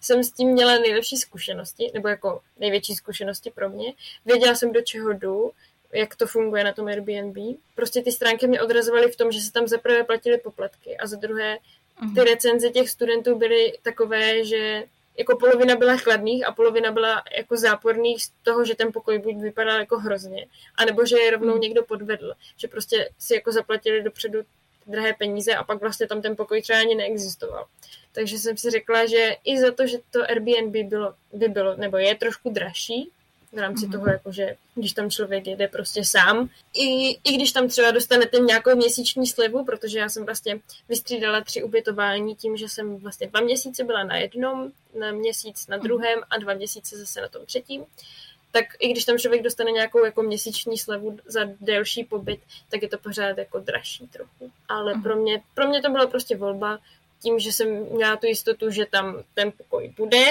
[0.01, 3.93] jsem s tím měla nejlepší zkušenosti, nebo jako největší zkušenosti pro mě.
[4.27, 5.51] Věděla jsem, do čeho jdu,
[5.93, 7.37] jak to funguje na tom Airbnb.
[7.75, 11.07] Prostě ty stránky mě odrazovaly v tom, že se tam za prvé platily poplatky a
[11.07, 11.59] za druhé
[11.99, 12.17] ty mhm.
[12.17, 14.85] recenze těch studentů byly takové, že
[15.19, 19.37] jako polovina byla chladných a polovina byla jako záporných z toho, že ten pokoj buď
[19.37, 21.61] vypadal jako hrozně, anebo že je rovnou hmm.
[21.61, 24.43] někdo podvedl, že prostě si jako zaplatili dopředu
[24.87, 27.67] drahé peníze a pak vlastně tam ten pokoj třeba ani neexistoval.
[28.13, 31.97] Takže jsem si řekla, že i za to, že to Airbnb bylo, by bylo, nebo
[31.97, 33.11] je trošku dražší,
[33.53, 33.93] v rámci mm-hmm.
[33.93, 36.49] toho, jakože když tam člověk jede prostě sám.
[36.75, 41.63] I, I když tam třeba dostanete nějakou měsíční slevu, protože já jsem vlastně vystřídala tři
[41.63, 45.85] ubytování tím, že jsem vlastně dva měsíce byla na jednom, na měsíc na mhm.
[45.85, 47.85] druhém a dva měsíce zase na tom třetím,
[48.53, 52.89] tak i když tam člověk dostane nějakou jako měsíční slevu za delší pobyt, tak je
[52.89, 54.53] to pořád jako dražší trochu.
[54.69, 55.03] Ale mm.
[55.03, 56.79] pro mě, pro mě to byla prostě volba,
[57.23, 60.25] tím, že jsem měla tu jistotu, že tam ten pokoj bude,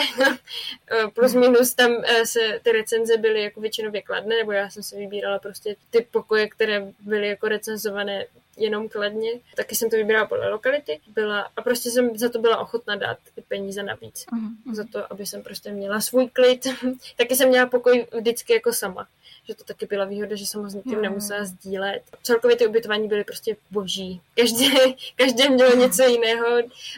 [1.13, 4.97] plus minus tam eh, se ty recenze byly jako většinově kladné, nebo já jsem si
[4.97, 8.25] vybírala prostě ty pokoje, které byly jako recenzované
[8.57, 9.31] jenom kladně.
[9.55, 10.99] Taky jsem to vybírala podle lokality.
[11.07, 14.25] Byla, a prostě jsem za to byla ochotna dát ty peníze navíc.
[14.25, 14.75] Uh-huh.
[14.75, 16.67] Za to, aby jsem prostě měla svůj klid.
[17.17, 19.07] taky jsem měla pokoj vždycky jako sama
[19.43, 21.01] že to taky byla výhoda, že jsem ho s nikým mm.
[21.01, 22.03] nemusela sdílet.
[22.23, 24.21] Celkově ty ubytování byly prostě boží.
[24.35, 24.67] Každé,
[25.15, 26.47] každé mělo něco jiného.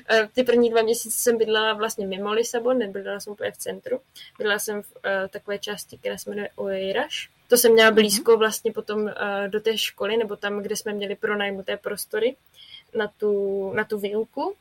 [0.09, 3.99] Eh, ty první dva měsíce jsem bydlela vlastně mimo Lisabon, nebydlela jsem úplně v centru.
[4.37, 7.13] Bydlela jsem v uh, takové části, která se jmenuje Oeiras.
[7.53, 7.95] To jsem měla mhm.
[7.95, 9.11] blízko vlastně potom uh,
[9.47, 12.35] do té školy, nebo tam, kde jsme měli pronajmuté prostory
[12.95, 14.55] na tu, na tu výuku.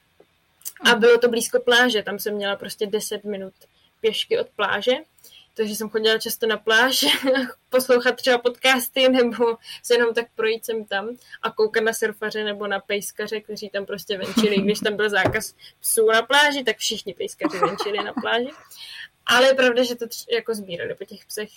[0.85, 1.01] A mhm.
[1.01, 3.53] bylo to blízko pláže, tam jsem měla prostě 10 minut
[4.01, 4.93] pěšky od pláže
[5.55, 7.07] takže jsem chodila často na pláž
[7.71, 11.09] poslouchat třeba podcasty nebo se jenom tak projít sem tam
[11.43, 14.57] a koukat na surfaře nebo na pejskaře, kteří tam prostě venčili.
[14.63, 18.51] Když tam byl zákaz psů na pláži, tak všichni pejskaři venčili na pláži.
[19.27, 21.51] Ale je pravda, že to tři, jako sbírali po těch psech,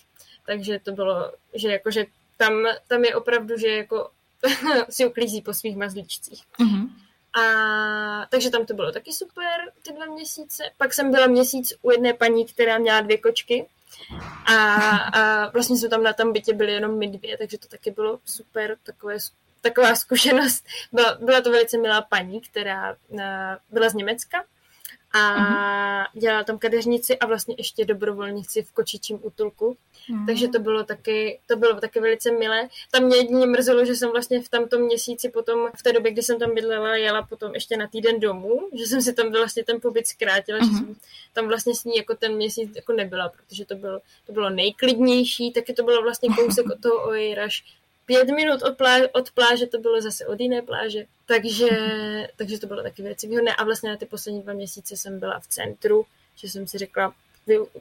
[0.46, 2.06] takže to bylo, že jako, že
[2.38, 2.54] tam,
[2.88, 4.10] tam je opravdu, že jako
[4.90, 6.44] si uklízí po svých mazlíčcích.
[6.60, 6.90] Mm-hmm.
[7.42, 10.64] A takže tam to bylo taky super, ty dva měsíce.
[10.78, 13.68] Pak jsem byla měsíc u jedné paní, která měla dvě kočky.
[14.46, 14.56] A,
[14.98, 18.20] a vlastně jsme tam na tom bytě byli jenom my dvě, takže to taky bylo
[18.26, 19.18] super, takové,
[19.62, 20.66] taková zkušenost.
[20.92, 22.96] Byla, byla to velice milá paní, která
[23.70, 24.44] byla z Německa
[25.16, 26.20] a uh-huh.
[26.20, 29.78] dělala tam kadeřnici a vlastně ještě dobrovolnici v kočičím útulku.
[30.10, 30.26] Uh-huh.
[30.26, 32.70] Takže to bylo taky, to bylo taky velice milé.
[32.92, 36.22] Tam mě jedině mrzelo, že jsem vlastně v tamtom měsíci potom, v té době, kdy
[36.22, 39.82] jsem tam bydlela, jela potom ještě na týden domů, že jsem si tam vlastně ten
[39.82, 40.70] pobyt zkrátila, uh-huh.
[40.70, 40.96] že jsem
[41.34, 45.52] tam vlastně s ní jako ten měsíc jako nebyla, protože to bylo, to bylo nejklidnější,
[45.52, 47.64] taky to bylo vlastně kousek od toho Ojraš,
[48.06, 51.68] pět minut od, pláže, od pláže to bylo zase od jiné pláže, takže,
[52.36, 53.56] takže to bylo taky věci výhodné.
[53.56, 57.14] A vlastně na ty poslední dva měsíce jsem byla v centru, že jsem si řekla,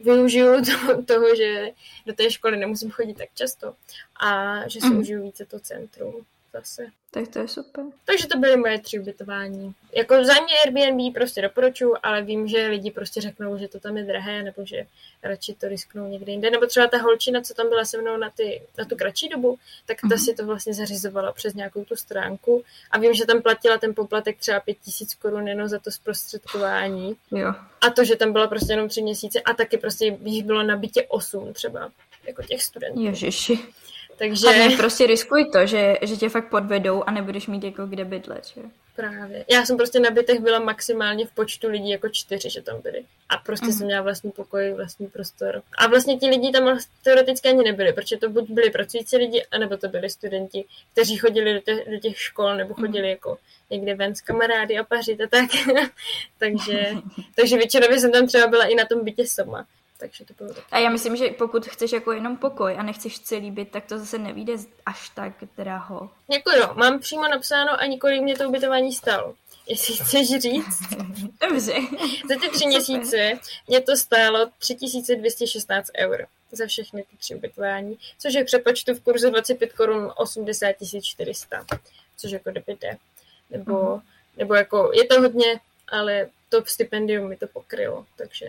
[0.05, 1.71] využiju to, toho, že
[2.07, 3.75] do té školy nemusím chodit tak často
[4.21, 4.99] a že si mm.
[4.99, 6.87] užiju více to centrum zase.
[7.11, 7.85] Tak to je super.
[8.05, 9.75] Takže to byly moje tři ubytování.
[9.97, 13.97] Jako za mě Airbnb prostě doporučuji, ale vím, že lidi prostě řeknou, že to tam
[13.97, 14.87] je drahé, nebo že
[15.23, 16.51] radši to risknou někde jinde.
[16.51, 19.59] Nebo třeba ta holčina, co tam byla se mnou na, ty, na tu kratší dobu,
[19.87, 20.25] tak ta mm-hmm.
[20.25, 22.63] si to vlastně zařizovala přes nějakou tu stránku.
[22.91, 27.17] A vím, že tam platila ten poplatek třeba pět tisíc korun jenom za to zprostředkování.
[27.31, 27.55] Jo.
[27.81, 30.77] A to, že tam byla prostě jenom tři měsíce a taky prostě jich bylo na
[30.77, 31.91] bytě osm třeba,
[32.27, 33.01] jako těch studentů.
[33.03, 33.59] Ježiši.
[34.19, 34.47] Takže...
[34.47, 38.47] A prostě riskuj to, že, že tě fakt podvedou a nebudeš mít jako kde bydlet,
[38.47, 38.61] že?
[38.97, 39.45] Právě.
[39.51, 43.05] Já jsem prostě na bytech byla maximálně v počtu lidí jako čtyři, že tam byli.
[43.29, 43.73] A prostě mm.
[43.73, 45.63] jsem měla vlastní pokoj, vlastní prostor.
[45.79, 49.77] A vlastně ti lidi tam teoreticky ani nebyli, protože to buď byli pracující lidi, anebo
[49.77, 53.11] to byli studenti, kteří chodili do těch, do těch škol, nebo chodili mm.
[53.11, 53.39] jako
[53.71, 55.51] někde ven s kamarády a pařit a tak.
[56.39, 56.93] takže,
[57.37, 59.67] takže většinově jsem tam třeba byla i na tom bytě sama
[59.99, 60.67] takže to bylo taky.
[60.71, 63.99] A já myslím, že pokud chceš jako jenom pokoj a nechceš celý byt, tak to
[63.99, 64.53] zase nevíde
[64.87, 66.11] až tak draho.
[66.29, 69.35] Jako jo, mám přímo napsáno a kolik mě to ubytování stalo.
[69.67, 70.81] Jestli chceš říct.
[71.49, 71.75] Dobře.
[72.29, 73.33] Za ty tři měsíce
[73.69, 79.31] mě to stálo 3216 eur za všechny ty tři ubytování, což je přepočtu v kurzu
[79.31, 81.67] 25 korun 80 400,
[82.17, 82.97] což jako jde.
[83.51, 84.03] Nebo, uh-huh.
[84.37, 88.47] nebo jako, je to hodně, ale to stipendium mi to pokrylo, takže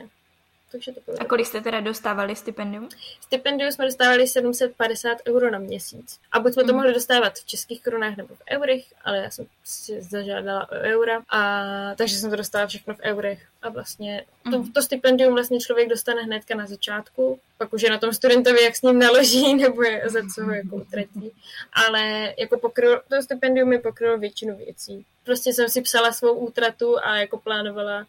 [0.75, 1.21] takže to bylo.
[1.21, 2.89] A kolik jste teda dostávali stipendium?
[3.21, 6.19] Stipendium jsme dostávali 750 euro na měsíc.
[6.31, 6.75] A buď jsme to mm.
[6.75, 11.21] mohli dostávat v českých korunách nebo v eurech, ale já jsem si zažádala o eura,
[11.29, 11.61] a
[11.95, 13.39] takže jsem to dostala všechno v eurech.
[13.61, 14.71] A vlastně to, mm.
[14.71, 18.75] to stipendium vlastně člověk dostane hnedka na začátku, pak už je na tom studentovi, jak
[18.75, 21.31] s ním naloží, nebo je, za co ho jako utratí.
[21.73, 25.05] Ale jako pokryl, to stipendium mi pokrylo většinu věcí.
[25.23, 28.05] Prostě jsem si psala svou útratu a jako plánovala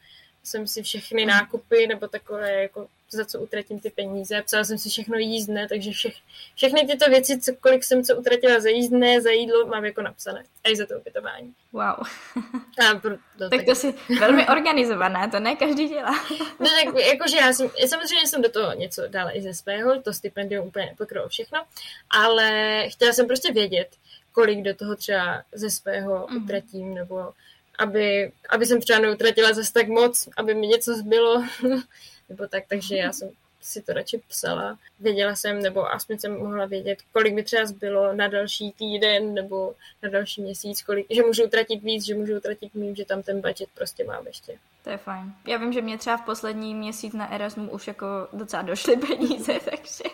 [0.46, 4.42] jsem si všechny nákupy nebo takové, jako za co utratím ty peníze.
[4.42, 6.14] Psala jsem si všechno jízdné, takže všech,
[6.54, 10.44] všechny tyto věci, kolik jsem co utratila za jízdné, za jídlo, mám jako napsané.
[10.64, 11.54] A i za to ubytování.
[11.72, 11.82] Wow.
[11.82, 16.24] A pro, no, tak, tak to si velmi organizovaná, to ne každý dělá.
[16.60, 20.12] no tak jakože já jsem, samozřejmě jsem do toho něco dala i ze svého, to
[20.12, 21.64] stipendium úplně pokrylo všechno,
[22.10, 23.88] ale chtěla jsem prostě vědět,
[24.32, 26.44] kolik do toho třeba ze svého mm.
[26.44, 27.32] utratím, nebo
[27.78, 31.44] aby, aby jsem třeba neutratila zase tak moc, aby mi něco zbylo,
[32.28, 33.30] nebo tak, takže já jsem
[33.66, 34.78] si to radši psala.
[35.00, 39.74] Věděla jsem, nebo aspoň jsem mohla vědět, kolik mi třeba zbylo na další týden nebo
[40.02, 43.40] na další měsíc, kolik, že můžu utratit víc, že můžu utratit méně, že tam ten
[43.40, 44.58] budget prostě mám ještě.
[44.84, 45.34] To je fajn.
[45.46, 49.52] Já vím, že mě třeba v poslední měsíc na Erasmu už jako docela došly peníze,
[49.70, 50.04] takže...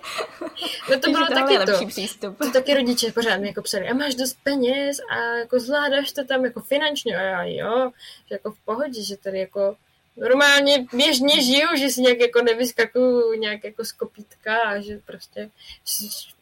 [0.91, 1.87] No to bylo taky lepší to.
[1.87, 2.39] přístup.
[2.39, 6.25] To taky rodiče pořád mi jako psali, a máš dost peněz a jako zvládáš to
[6.25, 7.91] tam jako finančně a já jo,
[8.29, 9.77] že jako v pohodě, že tady jako
[10.17, 15.51] normálně běžně žiju, že si nějak jako nevyskakuju nějak jako z kopítka a že prostě,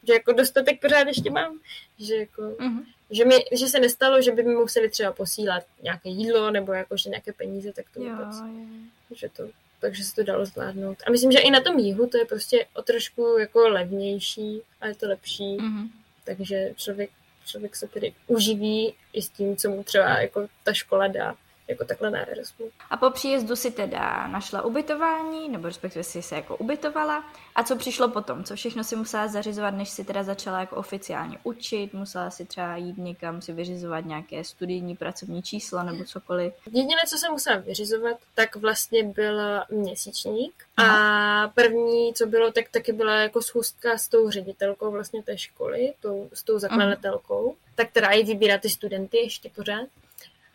[0.03, 1.59] že, jako dostatek pořád ještě mám,
[1.99, 2.85] že jako, mm-hmm.
[3.11, 6.97] že, mi, že se nestalo, že by mi museli třeba posílat nějaké jídlo nebo jako,
[6.97, 9.15] že nějaké peníze, tak to jo, vůbec, jo.
[9.15, 10.97] že to, takže se to dalo zvládnout.
[11.07, 14.87] A myslím, že i na tom jihu to je prostě o trošku jako levnější a
[14.87, 15.89] je to lepší, mm-hmm.
[16.23, 17.09] takže člověk,
[17.45, 21.35] člověk se tedy uživí i s tím, co mu třeba jako ta škola dá
[21.67, 22.65] jako takhle na Erasmu.
[22.89, 27.23] A po příjezdu si teda našla ubytování, nebo respektive si se jako ubytovala.
[27.55, 28.43] A co přišlo potom?
[28.43, 31.93] Co všechno si musela zařizovat, než si teda začala jako oficiálně učit?
[31.93, 36.53] Musela si třeba jít někam si vyřizovat nějaké studijní pracovní číslo nebo cokoliv?
[36.65, 40.53] Jediné, co jsem musela vyřizovat, tak vlastně byl měsíčník.
[40.77, 45.93] A první, co bylo, tak taky byla jako schůzka s tou ředitelkou vlastně té školy,
[46.01, 49.87] tou, s tou zakladatelkou, tak která i vybírá ty studenty ještě pořád.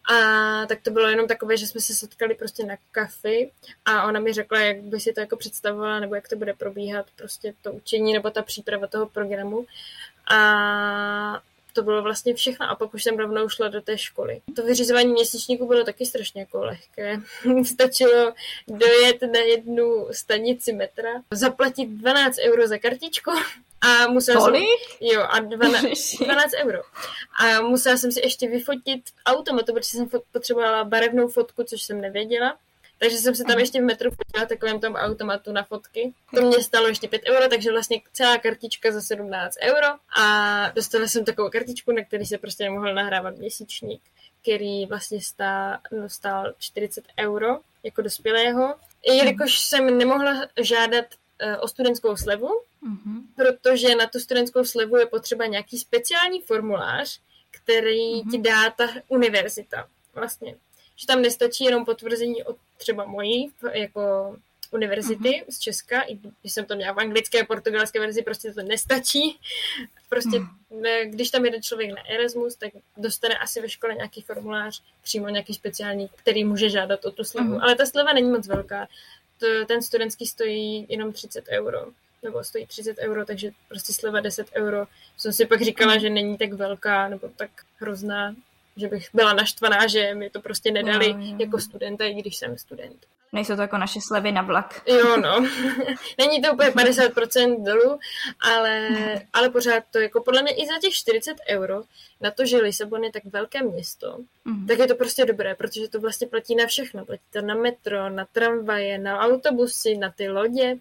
[0.07, 3.53] A tak to bylo jenom takové, že jsme se setkali prostě na kafy
[3.85, 7.07] a ona mi řekla, jak by si to jako představovala, nebo jak to bude probíhat
[7.17, 9.67] prostě to učení nebo ta příprava toho programu.
[10.31, 11.41] A
[11.77, 12.71] to bylo vlastně všechno.
[12.71, 14.41] A pak už jsem rovnou šla do té školy.
[14.57, 17.21] To vyřizování měsíčníku bylo taky strašně jako lehké.
[17.65, 18.33] Stačilo
[18.69, 23.31] dojet na jednu stanici metra, zaplatit 12 euro za kartičku
[23.87, 24.63] a musela Kolik?
[24.63, 26.79] jsem, jo, a 12, 12 euro.
[27.41, 32.59] A musela jsem si ještě vyfotit automatu, protože jsem potřebovala barevnou fotku, což jsem nevěděla.
[32.99, 36.15] Takže jsem se tam ještě v metru fotila takovém tom automatu na fotky.
[36.35, 39.87] To mě stalo ještě 5 euro, takže vlastně celá kartička za 17 euro.
[40.19, 44.03] A dostala jsem takovou kartičku, na který se prostě nemohl nahrávat měsíčník,
[44.43, 48.75] který vlastně stál, no, stál 40 euro jako dospělého.
[49.03, 51.05] I jelikož jsem nemohla žádat
[51.61, 53.23] o studentskou slevu, mm-hmm.
[53.37, 57.21] protože na tu studentskou slevu je potřeba nějaký speciální formulář,
[57.51, 58.31] který mm-hmm.
[58.31, 59.89] ti dá ta univerzita.
[60.15, 60.55] Vlastně
[60.97, 64.37] že tam nestačí jenom potvrzení od třeba mojí jako
[64.71, 65.53] univerzity uh-huh.
[65.53, 69.41] z Česka, i když jsem to měla v anglické a portugalské verzi, prostě to nestačí.
[70.09, 71.11] Prostě uh-huh.
[71.11, 75.55] když tam jede člověk na Erasmus, tak dostane asi ve škole nějaký formulář, přímo nějaký
[75.55, 77.53] speciální, který může žádat o tu slevu.
[77.53, 77.63] Uh-huh.
[77.63, 78.89] Ale ta sleva není moc velká.
[79.67, 81.87] Ten studentský stojí jenom 30 euro
[82.23, 84.87] nebo stojí 30 euro, takže prostě sleva 10 euro.
[85.17, 88.35] Jsem si pak říkala, že není tak velká nebo tak hrozná,
[88.77, 91.37] že bych byla naštvaná, že mi to prostě nedali no, jo.
[91.39, 93.07] jako studenta, i když jsem student.
[93.37, 94.83] Nejsou to jako naše slevy na vlak.
[94.87, 95.41] Jo, no.
[96.19, 97.99] Není to úplně 50% dolů,
[98.41, 98.89] ale,
[99.33, 101.83] ale pořád to jako podle mě i za těch 40 euro,
[102.21, 104.67] na to, že Lisabon je tak velké město, mm.
[104.67, 107.05] tak je to prostě dobré, protože to vlastně platí na všechno.
[107.05, 110.79] Platí to na metro, na tramvaje, na autobusy, na ty lodě.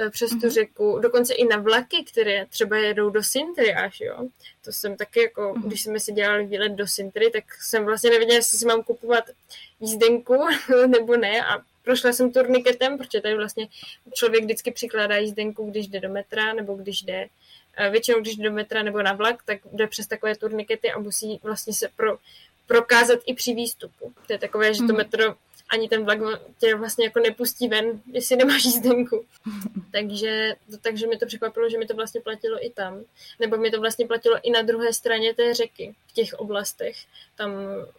[0.00, 0.50] Eh, přes tu mm-hmm.
[0.50, 4.28] řeku, dokonce i na vlaky, které třeba jedou do Sintry až, jo.
[4.64, 5.66] To jsem taky jako, mm-hmm.
[5.66, 9.24] když jsme si dělali výlet do Sintry, tak jsem vlastně nevěděla, jestli si mám kupovat
[9.80, 10.34] jízdenku
[10.86, 13.68] nebo ne a prošla jsem turniketem, protože tady vlastně
[14.12, 17.28] člověk vždycky přikládá jízdenku, když jde do metra nebo když jde
[17.76, 20.98] eh, většinou když jde do metra nebo na vlak, tak jde přes takové turnikety a
[20.98, 22.18] musí vlastně se pro,
[22.66, 24.12] prokázat i při výstupu.
[24.26, 24.96] To je takové, že to mhm.
[24.96, 25.34] metro
[25.68, 26.18] ani ten vlak
[26.58, 29.24] tě vlastně jako nepustí ven, jestli nemáš jízdenku.
[29.92, 33.04] takže, takže mi to překvapilo, že mi to vlastně platilo i tam.
[33.40, 36.96] Nebo mi to vlastně platilo i na druhé straně té řeky, v těch oblastech.
[37.36, 37.50] Tam,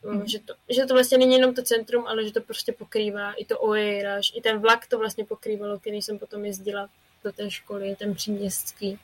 [0.04, 0.28] mm.
[0.28, 3.46] že, to, že to vlastně není jenom to centrum, ale že to prostě pokrývá i
[3.46, 6.90] to Oeiras, i ten vlak to vlastně pokrývalo, který jsem potom jezdila
[7.24, 9.00] do té školy, ten příměstský.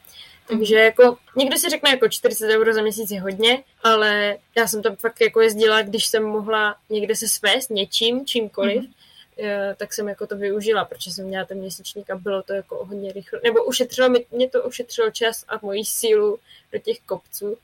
[0.48, 4.84] Takže jako někdo si řekne jako 40 euro za měsíc je hodně, ale já jsem
[4.84, 9.76] tam fakt jako jezdila, když jsem mohla někde se svést něčím, čímkoliv, mm-hmm.
[9.76, 13.14] tak jsem jako to využila, protože jsem měla ten měsíčník a bylo to jako hodně
[13.14, 13.40] rychle.
[13.44, 16.40] Nebo ušetřilo mi, mě to ušetřilo čas a moji sílu
[16.72, 17.58] do těch kopců.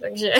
[0.00, 0.32] Takže...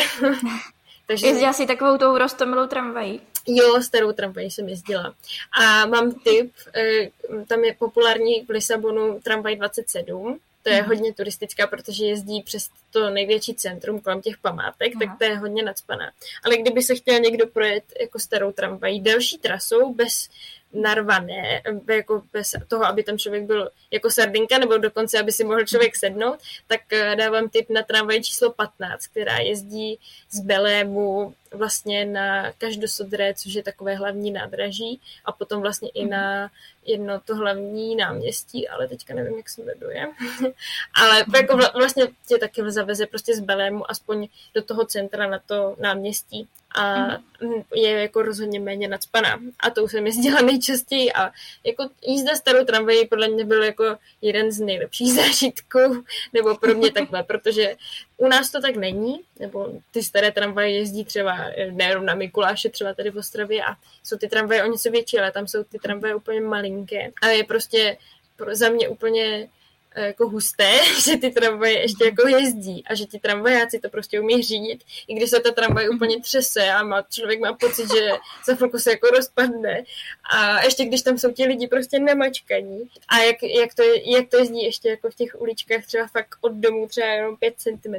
[1.07, 1.27] takže...
[1.27, 3.21] Jezdila jsi takovou tou rostomilou tramvají?
[3.47, 5.15] Jo, starou tramvaj jsem jezdila.
[5.61, 7.09] A mám tip, eh,
[7.49, 10.89] tam je populární v Lisabonu tramvaj 27, to je mhm.
[10.89, 15.05] hodně turistická, protože jezdí přes to největší centrum kolem těch památek, Aha.
[15.07, 16.13] tak to je hodně nadspaná.
[16.45, 20.29] Ale kdyby se chtěl někdo projet jako starou tramvají delší trasou bez
[20.73, 25.65] narvané, jako bez toho, aby tam člověk byl jako sardinka, nebo dokonce, aby si mohl
[25.65, 29.99] člověk sednout, tak eh, dávám tip na tramvaj číslo 15, která jezdí
[30.31, 36.51] z Belému vlastně na Každosodré, což je takové hlavní nádraží, a potom vlastně i na
[36.85, 40.09] jedno to hlavní náměstí, ale teďka nevím, jak se jmenuje.
[40.95, 45.77] ale jako vlastně tě taky zaveze prostě z Belému aspoň do toho centra na to
[45.81, 47.07] náměstí a
[47.41, 47.63] mm.
[47.75, 49.41] je jako rozhodně méně nadspaná.
[49.61, 51.33] A to už jsem jezdila nejčastěji a
[51.65, 56.93] jako jízda starou tramvají podle mě byl jako jeden z nejlepších zážitků, nebo pro mě
[56.93, 57.77] takhle, protože
[58.17, 61.39] u nás to tak není, nebo ty staré tramvaje jezdí třeba
[61.71, 65.33] nejenom na Mikuláše, třeba tady v Ostravě a jsou ty tramvaje o něco větší, ale
[65.33, 67.97] tam jsou ty tramvaje úplně malinké a je prostě
[68.37, 69.60] pro, za mě úplně Eh,
[69.97, 74.43] jako husté, že ty tramvaje ještě jako jezdí a že ti tramvajáci to prostě umí
[74.43, 75.97] řídit, i když se ta tramvaj mhm.
[75.97, 78.11] úplně třese a má, člověk má pocit, že
[78.47, 79.85] za chvilku se jako rozpadne
[80.33, 84.37] a ještě když tam jsou ti lidi prostě nemačkaní a jak, jak, to, jak to
[84.37, 87.95] jezdí ještě jako v těch uličkách třeba fakt od domu třeba jenom 5 cm,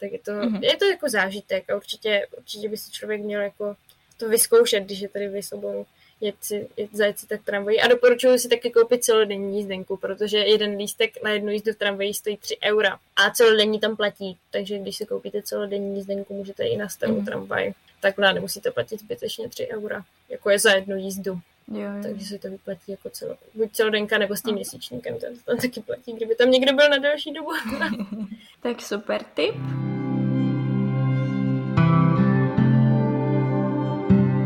[0.00, 0.64] tak je to, mm-hmm.
[0.64, 3.76] je to jako zážitek a určitě, určitě by si člověk měl jako
[4.16, 5.32] to vyzkoušet, když je tady v
[6.22, 7.80] jet si, jet, zajet si tak tramvají.
[7.80, 12.14] A doporučuji si taky koupit celodenní jízdenku, protože jeden lístek na jednu jízdu v tramvaji
[12.14, 14.36] stojí 3 eura a celodenní tam platí.
[14.50, 17.24] Takže když si koupíte celodenní jízdenku, můžete i na starou mm.
[17.24, 17.72] tramvaj.
[18.00, 21.40] Takhle nemusíte platit zbytečně 3 eura, jako je za jednu jízdu.
[21.72, 22.02] Jo, jo.
[22.02, 25.80] Takže se to vyplatí jako celo, buď celodenka nebo s tím měsíčníkem, to tam taky
[25.80, 27.50] platí, kdyby tam někdo byl na další dobu.
[28.62, 29.54] tak super tip.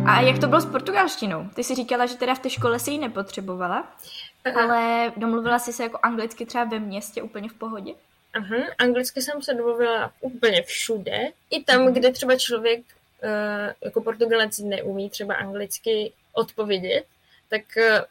[0.06, 1.48] A jak to bylo s portugalštinou?
[1.54, 3.96] Ty jsi říkala, že teda v té škole si ji nepotřebovala,
[4.44, 4.62] Aha.
[4.62, 7.94] ale domluvila jsi se jako anglicky třeba ve městě úplně v pohodě?
[8.34, 11.28] Aha, anglicky jsem se domluvila úplně všude.
[11.50, 11.92] I tam, mm.
[11.92, 17.04] kde třeba člověk uh, jako Portugalec neumí třeba anglicky odpovědět,
[17.48, 17.62] tak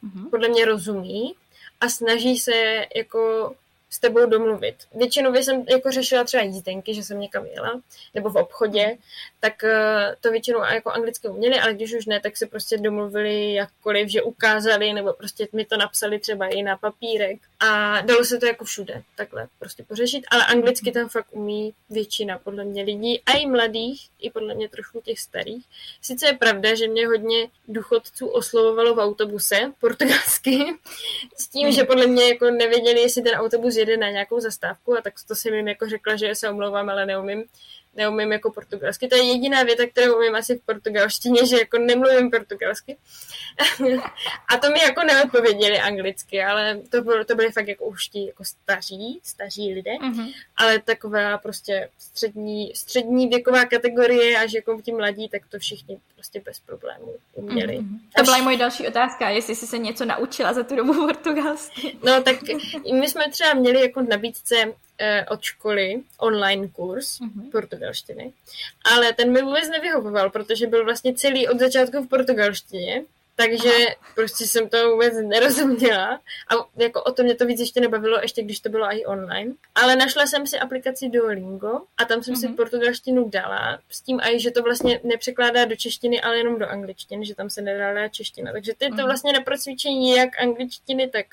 [0.04, 1.36] uh, podle mě rozumí
[1.82, 3.56] a snaží se jako
[3.90, 4.76] s tebou domluvit.
[4.96, 7.82] Většinou jsem jako řešila třeba jízdenky, že jsem někam jela,
[8.14, 8.98] nebo v obchodě,
[9.40, 13.54] tak eh, to většinou jako anglicky uměli, ale když už ne, tak se prostě domluvili
[13.54, 17.40] jakkoliv, že ukázali, nebo prostě mi to napsali třeba i na papírek.
[17.60, 22.40] A dalo se to jako všude, takhle prostě pořešit, ale anglicky tam fakt umí většina
[22.40, 25.66] podle mě lidí, a i mladých, i podle mě trošku těch starých.
[26.02, 30.74] Sice je pravda, že mě hodně důchodců oslovovalo v autobuse portugalsky,
[31.38, 35.02] s tím, že podle mě jako nevěděli, jestli ten autobus jede na nějakou zastávku a
[35.02, 37.44] tak to jsem jim jako řekla, že se omlouvám, ale neumím
[37.96, 39.08] neumím jako portugalsky.
[39.08, 42.98] To je jediná věta, kterou umím asi v portugalštině, že jako nemluvím portugalsky.
[44.48, 48.28] a to mi jako neodpověděli anglicky, ale to, bylo, to byly fakt jako už ti
[48.28, 50.34] jako staří, staří lidé, mm-hmm.
[50.58, 56.42] ale taková prostě střední, střední věková kategorie, až jako ti mladí, tak to všichni prostě
[56.46, 57.78] bez problémů uměli.
[57.78, 58.00] Mm-hmm.
[58.18, 61.98] To byla i moje další otázka, jestli jsi se něco naučila za tu dobu portugalsky.
[62.04, 62.36] no tak
[62.94, 64.74] my jsme třeba měli jako nabídce
[65.30, 67.52] od školy online kurz mm-hmm.
[67.52, 68.34] portugalštiny,
[68.96, 73.04] ale ten mi vůbec nevyhovoval, protože byl vlastně celý od začátku v portugalštině
[73.36, 74.14] takže Aha.
[74.16, 78.44] prostě jsem to vůbec nerozuměla a jako o to mě to víc ještě nebavilo, ještě
[78.44, 79.54] když to bylo i online.
[79.76, 82.40] Ale našla jsem si aplikaci Duolingo a tam jsem mm-hmm.
[82.40, 82.56] si mhm.
[82.56, 87.26] portugalštinu dala s tím i, že to vlastně nepřekládá do češtiny, ale jenom do angličtiny,
[87.26, 88.52] že tam se nedá čeština.
[88.52, 88.90] Takže ty mm-hmm.
[88.90, 89.06] to mhm.
[89.06, 91.26] vlastně na procvičení jak angličtiny, tak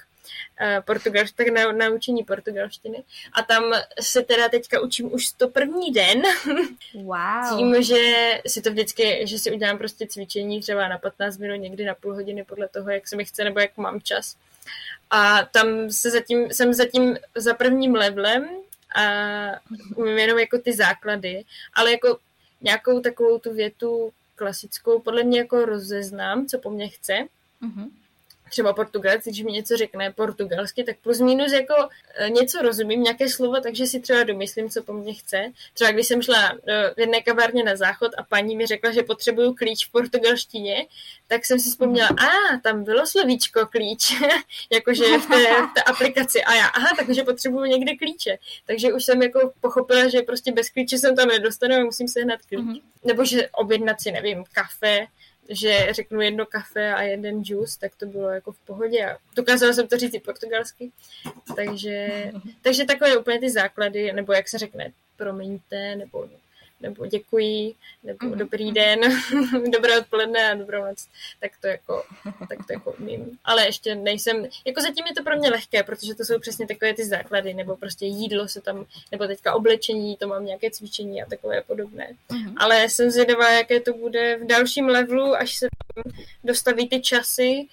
[0.85, 3.05] portugalštiny, tak na naučení portugalštiny.
[3.33, 3.63] A tam
[4.01, 6.23] se teda teďka učím už to první den.
[6.95, 7.59] Wow.
[7.59, 7.97] Tím, že
[8.47, 12.15] si to vždycky, že si udělám prostě cvičení třeba na 15 minut, někdy na půl
[12.15, 14.37] hodiny podle toho, jak se mi chce nebo jak mám čas.
[15.11, 18.49] A tam se zatím, jsem zatím za prvním levelem
[18.95, 19.03] a
[19.97, 21.45] umím jenom jako ty základy,
[21.75, 22.19] ale jako
[22.61, 27.13] nějakou takovou tu větu klasickou podle mě jako rozeznám, co po mně chce.
[27.63, 27.91] Mm-hmm
[28.53, 31.75] třeba portugalci, když mi něco řekne portugalsky, tak plus minus jako
[32.15, 35.53] e, něco rozumím, nějaké slovo, takže si třeba domyslím, co po mně chce.
[35.75, 36.53] Třeba když jsem šla
[36.97, 40.87] v jedné kavárně na záchod a paní mi řekla, že potřebuju klíč v portugalštině,
[41.27, 44.15] tak jsem si vzpomněla, a ah, tam bylo slovíčko klíč,
[44.71, 46.43] jakože v té, v té aplikaci.
[46.45, 48.39] A já, aha, takže potřebuju někde klíče.
[48.67, 52.41] Takže už jsem jako pochopila, že prostě bez klíče jsem tam nedostanu a musím sehnat
[52.49, 52.61] klíč.
[52.61, 52.83] Mm-hmm.
[53.05, 55.07] Nebo že objednat si, nevím, kafe,
[55.53, 59.73] že řeknu jedno kafe a jeden juice, tak to bylo jako v pohodě a dokázala
[59.73, 60.91] jsem to říct i portugalsky.
[61.57, 62.31] Takže,
[62.63, 66.29] takže takové úplně ty základy, nebo jak se řekne, promiňte, nebo
[66.83, 68.37] nebo děkuji, nebo mm-hmm.
[68.37, 69.01] dobrý den,
[69.73, 71.09] dobré odpoledne a dobrou noc,
[71.41, 72.03] tak to jako,
[72.49, 73.39] tak to jako umím.
[73.45, 76.95] Ale ještě nejsem, jako zatím je to pro mě lehké, protože to jsou přesně takové
[76.95, 81.27] ty základy, nebo prostě jídlo se tam, nebo teďka oblečení, to mám nějaké cvičení a
[81.27, 82.17] takové podobné.
[82.31, 82.55] Mm-hmm.
[82.57, 86.13] Ale jsem zvědavá, jaké to bude v dalším levelu, až se tam
[86.45, 87.69] dostaví ty časy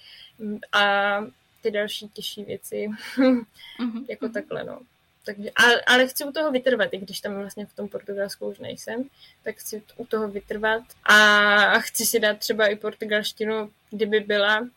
[0.72, 1.16] a
[1.62, 4.04] ty další těžší věci, mm-hmm.
[4.08, 4.80] jako takhle, no.
[5.24, 8.58] Takže, ale, ale chci u toho vytrvat, i když tam vlastně v tom Portugalsku už
[8.58, 9.04] nejsem,
[9.44, 10.82] tak chci u toho vytrvat.
[11.04, 14.68] A chci si dát třeba i portugalštinu, kdyby byla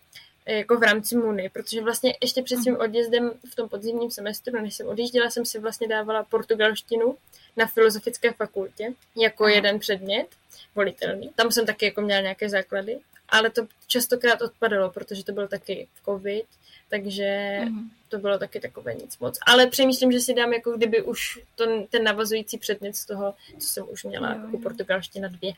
[0.46, 4.62] eh, jako v rámci Muny, protože vlastně ještě před svým odjezdem v tom podzimním semestru,
[4.62, 7.18] než jsem odjížděla, jsem si vlastně dávala portugalštinu
[7.58, 9.54] na filozofické fakultě jako Aha.
[9.54, 10.28] jeden předmět
[10.76, 11.30] volitelný.
[11.36, 13.00] Tam jsem taky jako měla nějaké základy,
[13.30, 16.46] ale to častokrát odpadalo, protože to byl taky covid,
[16.90, 17.90] takže mm-hmm.
[18.10, 19.40] to bylo taky takové nic moc.
[19.46, 23.68] Ale přemýšlím, že si dám jako kdyby už to, ten navazující předmět z toho, co
[23.68, 25.54] jsem už měla jo, jako portugalština dvě.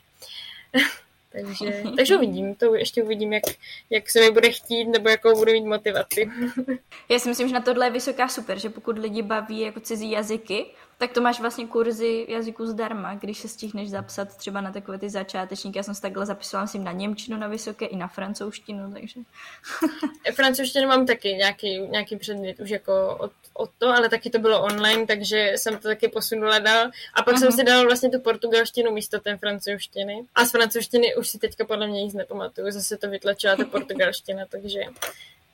[1.32, 3.44] takže, takže uvidím, to ještě uvidím, jak,
[3.90, 6.30] jak se mi bude chtít, nebo jakou budu mít motivaci.
[7.08, 10.10] Já si myslím, že na tohle je vysoká super, že pokud lidi baví jako cizí
[10.10, 10.66] jazyky,
[10.98, 15.10] tak to máš vlastně kurzy jazyku zdarma, když se stihneš zapsat třeba na takové ty
[15.10, 15.78] začátečníky.
[15.78, 19.20] Já jsem se takhle zapisovala si na Němčinu na vysoké i na francouzštinu, takže...
[20.34, 24.62] francouzštinu mám taky nějaký, nějaký předmět už jako od, od to, ale taky to bylo
[24.62, 26.90] online, takže jsem to taky posunula dál.
[27.14, 27.38] A pak uh-huh.
[27.38, 27.56] jsem mhm.
[27.56, 30.24] si dala vlastně tu portugalštinu místo té francouzštiny.
[30.34, 34.44] A z francouzštiny už si teďka podle mě nic nepamatuju, zase to vytlačila ta portugalština,
[34.48, 34.80] takže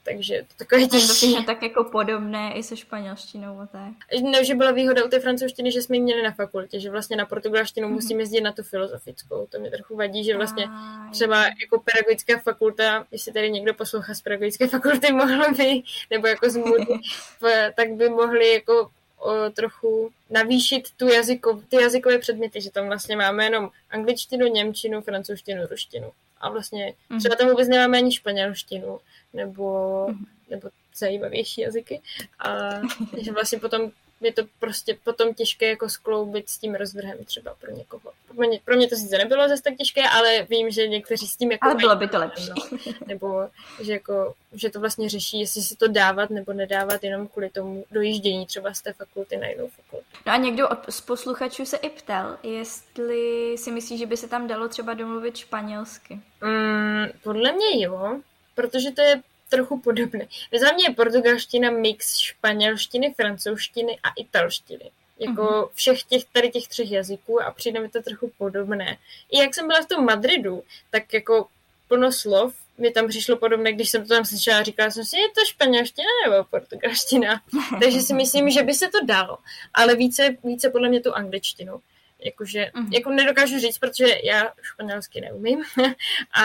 [0.05, 1.37] takže to takové těžší.
[1.37, 4.23] To tak jako podobné i se španělštinou a tak.
[4.23, 7.17] No, že byla výhoda u té francouzštiny, že jsme ji měli na fakultě, že vlastně
[7.17, 7.93] na portugalštinu mm-hmm.
[7.93, 9.47] musím jezdit na tu filozofickou.
[9.47, 14.15] To mě trochu vadí, že vlastně a, třeba jako pedagogická fakulta, jestli tady někdo poslouchá
[14.15, 16.87] z pedagogické fakulty, mohl by, nebo jako z můdy,
[17.77, 23.17] tak by mohli jako o, trochu navýšit tu jazyko, ty jazykové předměty, že tam vlastně
[23.17, 26.13] máme jenom angličtinu, němčinu, francouzštinu, ruštinu.
[26.41, 27.19] A vlastně mm-hmm.
[27.19, 28.99] třeba tam vůbec nemáme ani španělštinu
[29.33, 30.27] nebo, mm-hmm.
[30.51, 32.01] nebo zajímavější jazyky.
[32.39, 32.71] A
[33.17, 37.71] že vlastně potom je to prostě potom těžké jako skloubit s tím rozvrhem třeba pro
[37.71, 38.13] někoho.
[38.27, 41.37] Pro mě, pro mě to sice nebylo zase tak těžké, ale vím, že někteří s
[41.37, 41.67] tím jako...
[41.67, 42.49] Ale bylo by to lepší.
[42.49, 42.93] No.
[43.07, 43.49] Nebo
[43.81, 47.85] že, jako, že to vlastně řeší, jestli si to dávat nebo nedávat jenom kvůli tomu
[47.91, 50.07] dojíždění třeba z té fakulty na jinou fakultu.
[50.27, 54.29] No a někdo od, z posluchačů se i ptal, jestli si myslí, že by se
[54.29, 56.21] tam dalo třeba domluvit španělsky.
[56.41, 58.21] Mm, podle mě jo,
[58.55, 60.27] protože to je trochu podobné.
[60.61, 64.91] Za mě je portugalština mix španělštiny, francouzštiny a italštiny.
[65.19, 65.69] Jako mm-hmm.
[65.75, 68.99] všech těch, tady těch třech jazyků a přijde mi to trochu podobné.
[69.31, 71.47] I jak jsem byla v tom Madridu, tak jako
[71.89, 75.29] plno slov mi tam přišlo podobné, když jsem to tam slyšela, říkala jsem si, je
[75.29, 77.43] to španělština nebo portugalština.
[77.83, 79.39] Takže si myslím, že by se to dalo,
[79.75, 81.81] ale více, více podle mě tu angličtinu.
[82.25, 82.93] Jakože, mm-hmm.
[82.93, 85.63] jako nedokážu říct, protože já španělsky neumím
[86.43, 86.45] a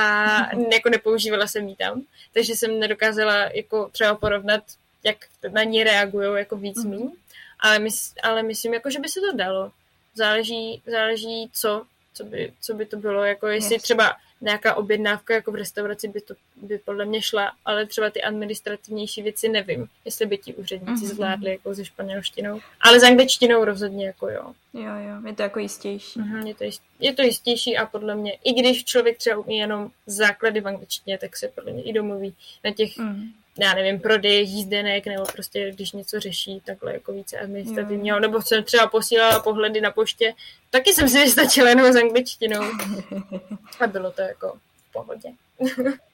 [0.72, 2.02] jako nepoužívala jsem ji tam,
[2.34, 4.64] takže jsem nedokázala jako třeba porovnat,
[5.04, 5.18] jak
[5.52, 6.90] na ní reagují jako víc mm-hmm.
[6.90, 7.12] míň,
[7.60, 9.72] ale, mys, ale myslím, jako, že by se to dalo.
[10.16, 13.84] Záleží, záleží co, co by, co by to bylo, jako jestli yes.
[13.84, 18.22] třeba nějaká objednávka jako v restauraci by to by podle mě šla, ale třeba ty
[18.22, 21.08] administrativnější věci nevím, jestli by ti úředníci mm-hmm.
[21.08, 22.60] zvládli jako se španělštinou.
[22.82, 24.54] Ale s angličtinou rozhodně jako jo.
[24.74, 26.20] Jo, jo, je to jako jistější.
[26.20, 29.58] Mm-hmm, je, to jist, je to jistější a podle mě, i když člověk třeba umí
[29.58, 34.00] jenom základy v angličtině, tak se podle mě i domluví na těch mm já nevím,
[34.00, 39.40] prodej jízdenek, nebo prostě když něco řeší takhle jako více administrativního, nebo jsem třeba posílala
[39.40, 40.34] pohledy na poště,
[40.70, 42.64] taky jsem si vystačila jenom s angličtinou.
[43.80, 44.60] A bylo to jako
[44.98, 45.30] pohodě.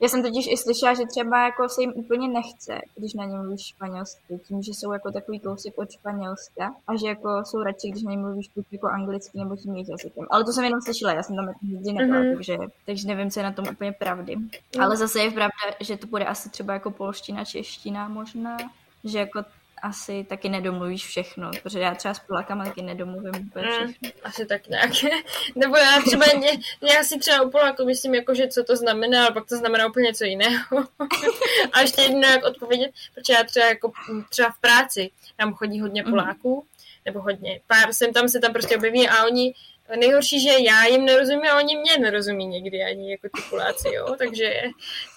[0.00, 3.36] Já jsem totiž i slyšela, že třeba jako se jim úplně nechce, když na ně
[3.36, 7.90] mluvíš španělsky, tím, že jsou jako takový kousek od Španělska a že jako jsou radši,
[7.90, 10.26] když na ně mluvíš buď jako anglicky nebo tím jejich jazykem.
[10.30, 12.34] Ale to jsem jenom slyšela, já jsem tam jako nikdy nebyla, mm-hmm.
[12.34, 14.36] takže, takže nevím, co je na tom úplně pravdy.
[14.36, 14.48] Mm.
[14.80, 18.56] Ale zase je pravda, že to bude asi třeba jako polština, čeština možná,
[19.04, 19.44] že jako
[19.84, 23.94] asi taky nedomluvíš všechno, protože já třeba s Polákama taky nedomluvím úplně mm, všechno.
[24.02, 24.90] Mm, asi tak nějak.
[25.56, 26.50] Nebo já třeba, ně,
[26.94, 29.86] já si třeba u Poláku myslím, jako, že co to znamená, ale pak to znamená
[29.86, 30.84] úplně něco jiného.
[31.72, 33.92] a ještě jedno, jak odpovědět, protože já třeba, jako,
[34.28, 36.12] třeba v práci, tam chodí hodně mhm.
[36.12, 36.68] Poláků, mm.
[37.04, 39.54] nebo hodně, pár sem tam se tam prostě objeví a oni
[39.96, 44.14] nejhorší, že já jim nerozumím a oni mě nerozumí někdy ani jako ty Poláci, jo,
[44.18, 44.62] takže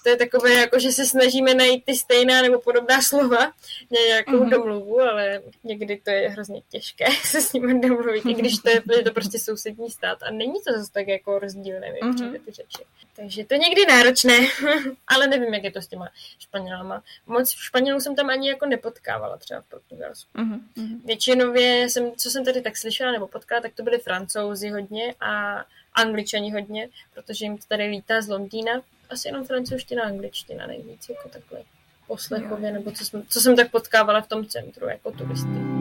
[0.03, 3.51] to je takové, jako že se snažíme najít ty stejná nebo podobná slova,
[3.91, 4.49] nějakou mm-hmm.
[4.49, 8.81] domluvu, ale někdy to je hrozně těžké se s nimi domluvit, i když to je,
[8.97, 12.39] je to prostě sousední stát a není to zase tak jako rozdílné mm-hmm.
[12.45, 12.83] ty řeči.
[13.15, 14.37] Takže to je někdy náročné,
[15.07, 16.09] ale nevím, jak je to s těma
[16.39, 17.03] Španělama.
[17.27, 20.37] Moc Španělů jsem tam ani jako nepotkávala třeba v Portugalsku.
[20.37, 20.99] Mm-hmm.
[21.05, 25.63] Většinově jsem, co jsem tady tak slyšela nebo potkala, tak to byly francouzi hodně a
[25.93, 28.81] angličani hodně, protože jim to tady lítá z Londýna.
[29.09, 31.59] Asi jenom francouzština a angličtina nejvíc, jako takhle
[32.07, 35.77] poslechově, nebo co jsem, co jsem tak potkávala v tom centru jako turisty.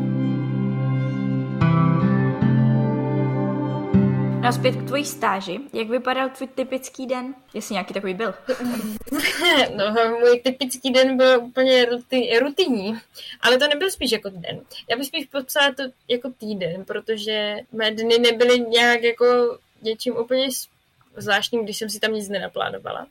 [4.46, 5.60] No a zpět k tvojí stáži.
[5.72, 7.34] Jak vypadal tvůj typický den?
[7.54, 8.34] Jestli nějaký takový byl.
[9.76, 12.94] no, můj typický den byl úplně ruti, rutinní,
[13.40, 14.60] ale to nebyl spíš jako den.
[14.90, 20.48] Já bych spíš popsala to jako týden, protože mé dny nebyly nějak jako něčím úplně
[21.16, 23.06] zvláštním, když jsem si tam nic nenaplánovala.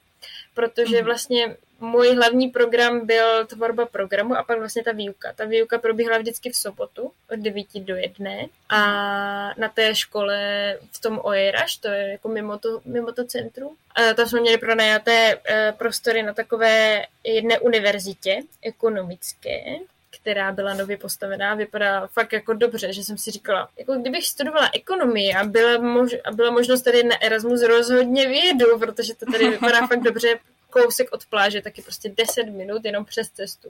[0.53, 1.05] Protože mhm.
[1.05, 5.33] vlastně můj hlavní program byl tvorba programu a pak vlastně ta výuka.
[5.36, 8.31] Ta výuka probíhala vždycky v sobotu od 9 do 1
[8.69, 8.79] a
[9.57, 10.38] na té škole
[10.91, 13.75] v tom Oeraš, to je jako mimo to, mimo to centrum.
[13.95, 19.59] A tam jsme měli pronajaté eh, prostory na takové jedné univerzitě ekonomické,
[20.21, 24.69] která byla nově postavená, vypadá fakt jako dobře, že jsem si říkala, jako kdybych studovala
[24.73, 29.49] ekonomii a byla, mož, a byla možnost tady na Erasmus rozhodně vědu, protože to tady
[29.49, 30.39] vypadá fakt dobře,
[30.76, 33.69] kousek od pláže, taky prostě 10 minut jenom přes cestu.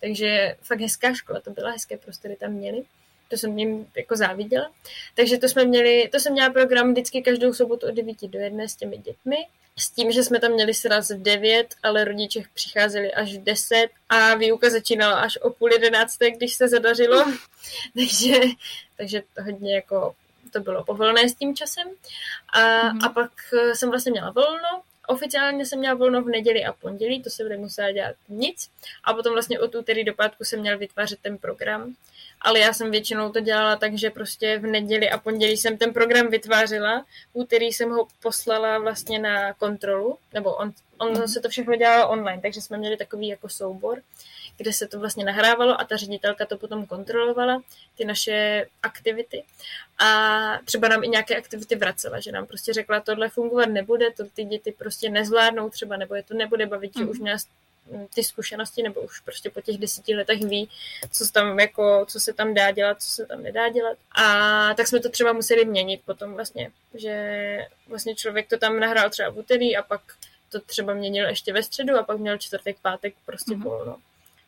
[0.00, 2.82] Takže fakt hezká škola, to byla hezké prostory tam měli.
[3.28, 4.70] To jsem jim jako záviděla.
[5.14, 8.64] Takže to jsme měli, to jsem měla program vždycky každou sobotu od 9 do 1
[8.64, 9.36] s těmi dětmi.
[9.78, 13.88] S tím, že jsme tam měli sraz v 9, ale rodiče přicházeli až v 10
[14.08, 17.24] a výuka začínala až o půl jedenácté, když se zadařilo.
[17.94, 18.34] takže,
[18.96, 20.14] takže to hodně jako
[20.52, 21.88] to bylo povolené s tím časem.
[22.48, 23.06] A, mm-hmm.
[23.06, 23.32] a pak
[23.74, 27.56] jsem vlastně měla volno Oficiálně jsem měla volno v neděli a pondělí, to se bude
[27.56, 28.70] musela dělat nic.
[29.04, 31.94] A potom vlastně od úterý do pátku jsem měla vytvářet ten program.
[32.40, 35.92] Ale já jsem většinou to dělala tak, že prostě v neděli a pondělí jsem ten
[35.92, 37.00] program vytvářela.
[37.00, 42.10] V úterý jsem ho poslala vlastně na kontrolu, nebo on, on se to všechno dělalo
[42.10, 44.02] online, takže jsme měli takový jako soubor
[44.60, 47.62] kde se to vlastně nahrávalo a ta ředitelka to potom kontrolovala,
[47.96, 49.44] ty naše aktivity.
[49.98, 50.08] A
[50.64, 54.44] třeba nám i nějaké aktivity vracela, že nám prostě řekla, tohle fungovat nebude, to ty
[54.44, 57.10] děti prostě nezvládnou třeba, nebo je to nebude bavit, že mm.
[57.10, 57.38] už měla
[58.14, 60.70] ty zkušenosti, nebo už prostě po těch deseti letech ví,
[61.10, 63.98] co se tam, jako, co se tam dá dělat, co se tam nedá dělat.
[64.12, 67.58] A tak jsme to třeba museli měnit potom vlastně, že
[67.88, 70.00] vlastně člověk to tam nahrál třeba v úterý a pak
[70.50, 73.62] to třeba měnil ještě ve středu a pak měl čtvrtek, pátek prostě mm-hmm.
[73.62, 73.96] volno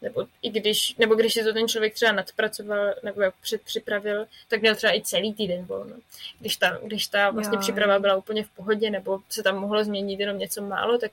[0.02, 4.74] nebo i když, nebo když si to ten člověk třeba nadpracoval nebo předpřipravil, tak měl
[4.74, 5.96] třeba i celý týden volno.
[6.40, 9.84] Když ta, když ta vlastně jo, příprava byla úplně v pohodě, nebo se tam mohlo
[9.84, 11.12] změnit jenom něco málo, tak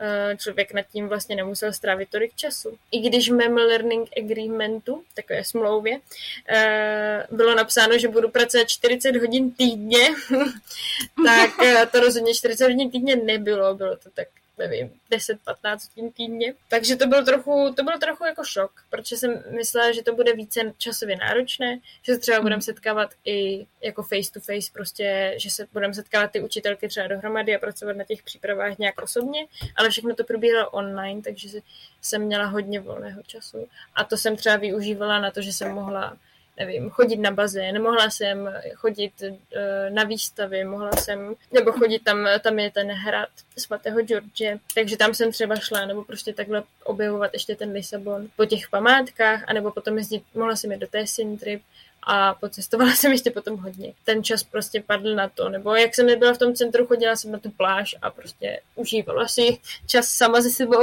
[0.00, 2.78] uh, člověk nad tím vlastně nemusel strávit tolik času.
[2.90, 9.16] I když v mém learning agreementu, takové smlouvě, uh, bylo napsáno, že budu pracovat 40
[9.16, 10.08] hodin týdně,
[11.24, 14.28] tak uh, to rozhodně 40 hodin týdně nebylo, bylo to tak
[14.58, 16.54] nevím, 10-15 hodin týdně.
[16.68, 20.32] Takže to byl trochu, to byl trochu jako šok, protože jsem myslela, že to bude
[20.32, 22.62] více časově náročné, že se třeba budeme hmm.
[22.62, 27.56] setkávat i jako face to face, prostě, že se budeme setkávat ty učitelky třeba dohromady
[27.56, 29.46] a pracovat na těch přípravách nějak osobně,
[29.76, 31.48] ale všechno to probíhalo online, takže
[32.02, 33.68] jsem měla hodně volného času.
[33.94, 36.16] A to jsem třeba využívala na to, že jsem mohla
[36.58, 39.34] nevím, chodit na bazén, mohla jsem chodit uh,
[39.88, 43.28] na výstavy, mohla jsem, nebo chodit tam, tam je ten hrad
[43.58, 48.44] svatého George, takže tam jsem třeba šla, nebo prostě takhle objevovat ještě ten Lisabon po
[48.44, 51.04] těch památkách, anebo potom jezdit, mohla jsem jít do té
[51.40, 51.62] trip,
[52.06, 53.92] a pocestovala jsem ještě potom hodně.
[54.04, 57.32] Ten čas prostě padl na to, nebo jak jsem nebyla v tom centru, chodila jsem
[57.32, 60.82] na tu pláž a prostě užívala si čas sama se sebou.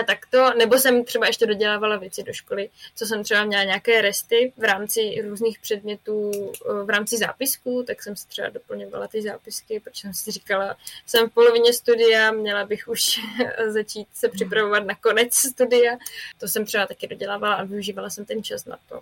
[0.00, 3.64] A tak to, nebo jsem třeba ještě dodělávala věci do školy, co jsem třeba měla
[3.64, 9.08] nějaké resty v rámci různých předmětů, eh, v rámci zápisků, tak jsem si třeba doplňovala
[9.08, 10.76] ty zápisky, protože jsem si říkala,
[11.06, 13.20] jsem v polovině studia, měla bych už
[13.68, 15.96] začít se připravovat na konec studia.
[16.38, 19.00] To jsem třeba taky dodělávala a využívala jsem ten čas na to.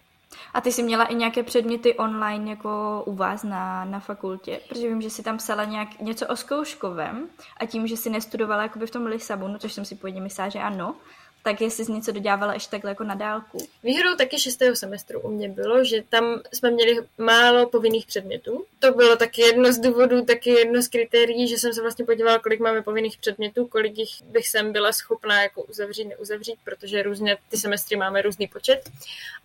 [0.54, 4.60] A ty jsi měla i nějaké předměty online jako u vás na, na fakultě?
[4.68, 8.62] Protože vím, že jsi tam psala nějak, něco o zkouškovém a tím, že jsi nestudovala
[8.62, 10.96] jakoby v tom Lisabonu, což jsem si původně myslela, že ano,
[11.44, 13.58] tak jestli jsi něco dodělávala ještě takhle jako na dálku.
[13.82, 18.64] Výhodou taky šestého semestru u mě bylo, že tam jsme měli málo povinných předmětů.
[18.78, 22.38] To bylo taky jedno z důvodů, taky jedno z kritérií, že jsem se vlastně podívala,
[22.38, 27.36] kolik máme povinných předmětů, kolik jich bych jsem byla schopná jako uzavřít, neuzavřít, protože různě
[27.50, 28.90] ty semestry máme různý počet.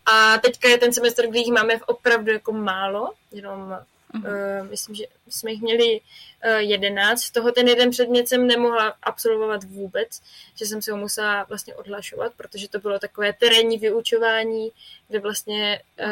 [0.06, 3.80] A teďka je ten semestr, kdy jich máme opravdu jako málo, jenom
[4.14, 4.62] Uh-huh.
[4.62, 6.02] Uh, myslím, že jsme jich měli
[6.46, 7.22] uh, 11.
[7.22, 10.22] Z toho ten jeden předmět jsem nemohla absolvovat vůbec,
[10.56, 14.72] že jsem se ho musela vlastně odhlašovat, protože to bylo takové terénní vyučování,
[15.08, 16.08] kde vlastně uh,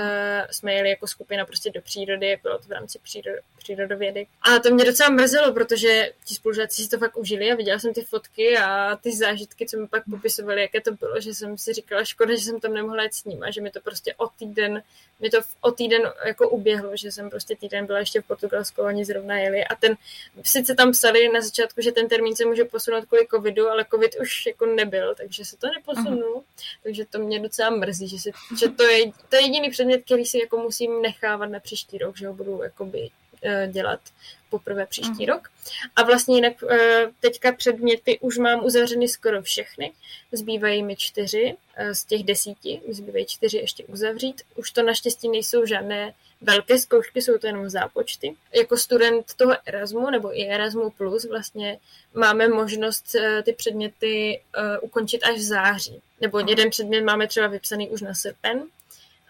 [0.51, 4.27] jsme jeli jako skupina prostě do přírody, bylo to v rámci přírod, přírodovědy.
[4.41, 7.93] A to mě docela mrzelo, protože ti spolužáci si to fakt užili a viděla jsem
[7.93, 11.73] ty fotky a ty zážitky, co mi pak popisovali, jaké to bylo, že jsem si
[11.73, 14.27] říkala, škoda, že jsem tam nemohla jít s ním a že mi to prostě o
[14.27, 14.83] týden,
[15.19, 19.05] mi to o týden jako uběhlo, že jsem prostě týden byla ještě v Portugalsku, oni
[19.05, 19.65] zrovna jeli.
[19.65, 19.95] A ten,
[20.43, 24.15] sice tam psali na začátku, že ten termín se může posunout kvůli covidu, ale covid
[24.21, 26.43] už jako nebyl, takže se to neposunulo,
[26.83, 30.25] takže to mě docela mrzí, že, si, že to je, to je jediný předmět, který
[30.25, 33.09] si jako musím nechávat na příští rok, že ho budu jakoby
[33.41, 33.99] Eh, dělat
[34.49, 35.33] poprvé příští mm.
[35.33, 35.49] rok.
[35.95, 39.91] A vlastně jinak eh, teďka předměty už mám uzavřeny skoro všechny.
[40.31, 44.41] Zbývají mi čtyři eh, z těch desíti, zbývají čtyři ještě uzavřít.
[44.55, 48.35] Už to naštěstí nejsou žádné velké zkoušky, jsou to jenom zápočty.
[48.55, 51.79] Jako student toho Erasmu nebo i Erasmu Plus vlastně
[52.13, 54.41] máme možnost ty předměty
[54.81, 56.01] ukončit až v září.
[56.21, 58.63] Nebo jeden předmět máme třeba vypsaný už na srpen,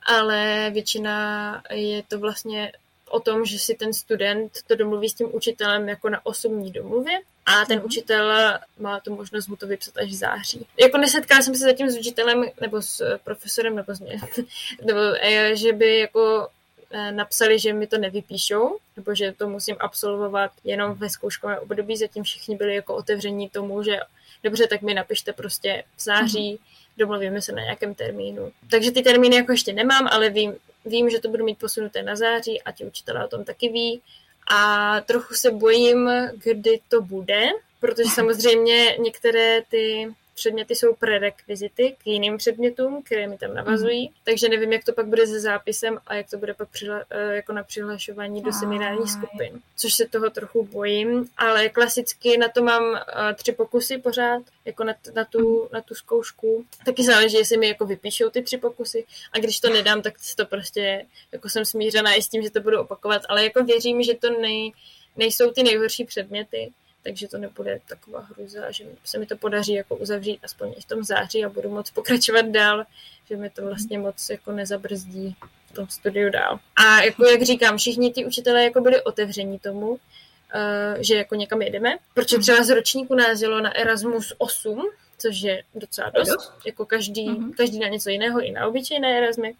[0.08, 2.72] ale většina je to vlastně
[3.10, 7.20] o tom, že si ten student to domluví s tím učitelem jako na osobní domluvě
[7.46, 7.86] a ten mm-hmm.
[7.86, 10.68] učitel má tu možnost mu to vypsat až v září.
[10.80, 14.22] Jako nesetkala jsem se zatím s učitelem nebo s profesorem nebo s mě,
[14.86, 16.48] nebo eh, že by jako
[16.92, 21.98] eh, napsali, že mi to nevypíšou, nebo že to musím absolvovat jenom ve zkouškovém období,
[21.98, 24.00] zatím všichni byli jako otevření tomu, že
[24.44, 26.98] dobře, tak mi napište prostě v září, mm-hmm.
[26.98, 28.52] domluvíme se na nějakém termínu.
[28.70, 30.56] Takže ty termíny jako ještě nemám, ale vím,
[30.88, 34.02] Vím, že to budu mít posunuté na září a ti učitelé o tom taky ví.
[34.50, 36.10] A trochu se bojím,
[36.44, 37.44] kdy to bude,
[37.80, 44.14] protože samozřejmě některé ty předměty jsou prerekvizity k jiným předmětům, které mi tam navazují, mm.
[44.24, 47.36] takže nevím, jak to pak bude se zápisem a jak to bude pak přihla, eh,
[47.36, 52.64] jako na přihlašování do seminárních skupin, což se toho trochu bojím, ale klasicky na to
[52.64, 55.70] mám eh, tři pokusy pořád, jako na, na, tu, mhm.
[55.74, 56.66] na tu zkoušku.
[56.86, 60.46] Taky záleží, jestli mi jako vypíšou ty tři pokusy a když to nedám, tak to
[60.46, 64.14] prostě jako jsem smířená i s tím, že to budu opakovat, ale jako věřím, že
[64.14, 64.72] to nej,
[65.16, 66.72] nejsou ty nejhorší předměty,
[67.08, 71.04] takže to nebude taková hruza, že se mi to podaří jako uzavřít aspoň v tom
[71.04, 72.84] září a budu moc pokračovat dál,
[73.30, 75.36] že mi to vlastně moc jako nezabrzdí
[75.70, 76.60] v tom studiu dál.
[76.76, 79.98] A jako jak říkám, všichni ty učitelé jako byli otevření tomu, uh,
[81.00, 85.64] že jako někam jedeme, protože třeba z ročníku nás jelo na Erasmus 8, což je
[85.76, 87.56] docela dost, jako každý, mm-hmm.
[87.58, 89.56] každý na něco jiného, i na obyčejné Erasmy.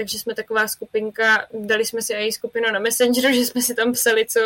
[0.00, 3.92] Takže jsme taková skupinka, dali jsme si i skupinu na Messengeru, že jsme si tam
[3.92, 4.40] psali, co,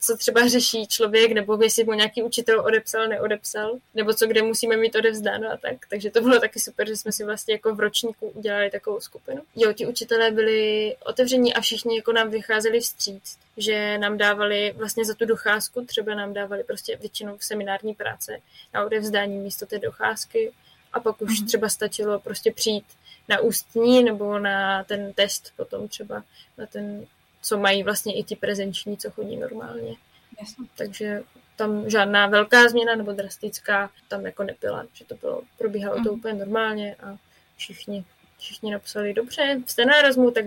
[0.00, 4.76] co třeba řeší člověk, nebo jestli mu nějaký učitel odepsal, neodepsal, nebo co kde musíme
[4.76, 5.76] mít odevzdáno a tak.
[5.90, 9.42] Takže to bylo taky super, že jsme si vlastně jako v ročníku udělali takovou skupinu.
[9.56, 15.04] Jo, ti učitelé byli otevření a všichni jako nám vycházeli vstříc že nám dávali vlastně
[15.04, 18.38] za tu docházku, třeba nám dávali prostě většinou seminární práce
[18.74, 20.52] na odevzdání místo té docházky
[20.92, 21.46] a pak už mm-hmm.
[21.46, 22.84] třeba stačilo prostě přijít
[23.28, 26.24] na ústní nebo na ten test potom třeba,
[26.58, 27.06] na ten,
[27.42, 29.94] co mají vlastně i ti prezenční, co chodí normálně.
[30.40, 30.64] Jasně.
[30.76, 31.22] Takže
[31.56, 36.04] tam žádná velká změna nebo drastická tam jako nebyla, že to bylo, probíhalo mm-hmm.
[36.04, 36.18] to mhm.
[36.18, 37.16] úplně normálně a
[37.56, 38.04] všichni
[38.44, 40.44] všichni napsali, dobře, jste na Erasmu, tak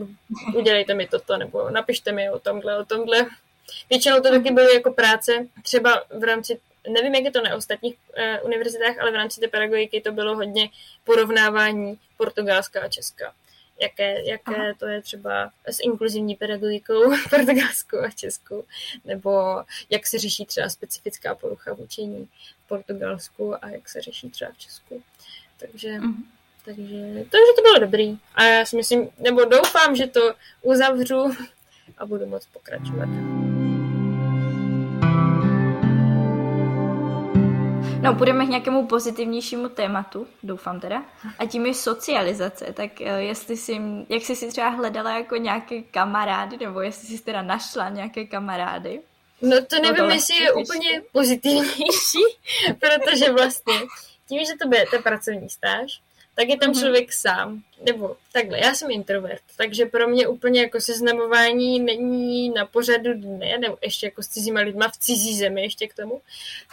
[0.56, 3.26] udělejte mi toto, nebo napište mi o tomhle, o tomhle.
[3.90, 6.60] Většinou to taky byly jako práce, třeba v rámci,
[6.90, 10.36] nevím, jak je to na ostatních uh, univerzitách, ale v rámci té pedagogiky to bylo
[10.36, 10.70] hodně
[11.04, 13.34] porovnávání Portugalska a Česka.
[13.82, 18.66] Jaké, jaké to je třeba s inkluzivní pedagogikou v Portugalsku a Česku,
[19.06, 22.30] nebo jak se řeší třeba specifická porucha v učení
[22.66, 25.04] v Portugalsku a jak se řeší třeba v Česku.
[25.58, 26.24] Takže mm-hmm.
[26.68, 26.84] Takže,
[27.14, 28.18] takže to bylo dobrý.
[28.36, 31.36] A já si myslím, nebo doufám, že to uzavřu
[31.98, 33.10] a budu moc pokračovat.
[38.12, 41.04] No, půjdeme k nějakému pozitivnějšímu tématu, doufám teda.
[41.40, 42.74] A tím je socializace.
[42.74, 47.24] Tak eh, jestli jsi, jak jsi si třeba hledala jako nějaké kamarády, nebo jestli jsi
[47.24, 49.02] teda našla nějaké kamarády?
[49.42, 52.24] No to nevím, no jestli je úplně pozitivnější,
[52.80, 53.74] protože vlastně
[54.30, 56.02] tím, že to bude ta pracovní stáž,
[56.36, 56.80] tak je tam mm-hmm.
[56.80, 57.62] člověk sám.
[57.82, 63.58] Nebo takhle, já jsem introvert, takže pro mě úplně jako seznamování není na pořadu dne,
[63.58, 66.22] nebo ještě jako s cizíma lidma v cizí zemi ještě k tomu.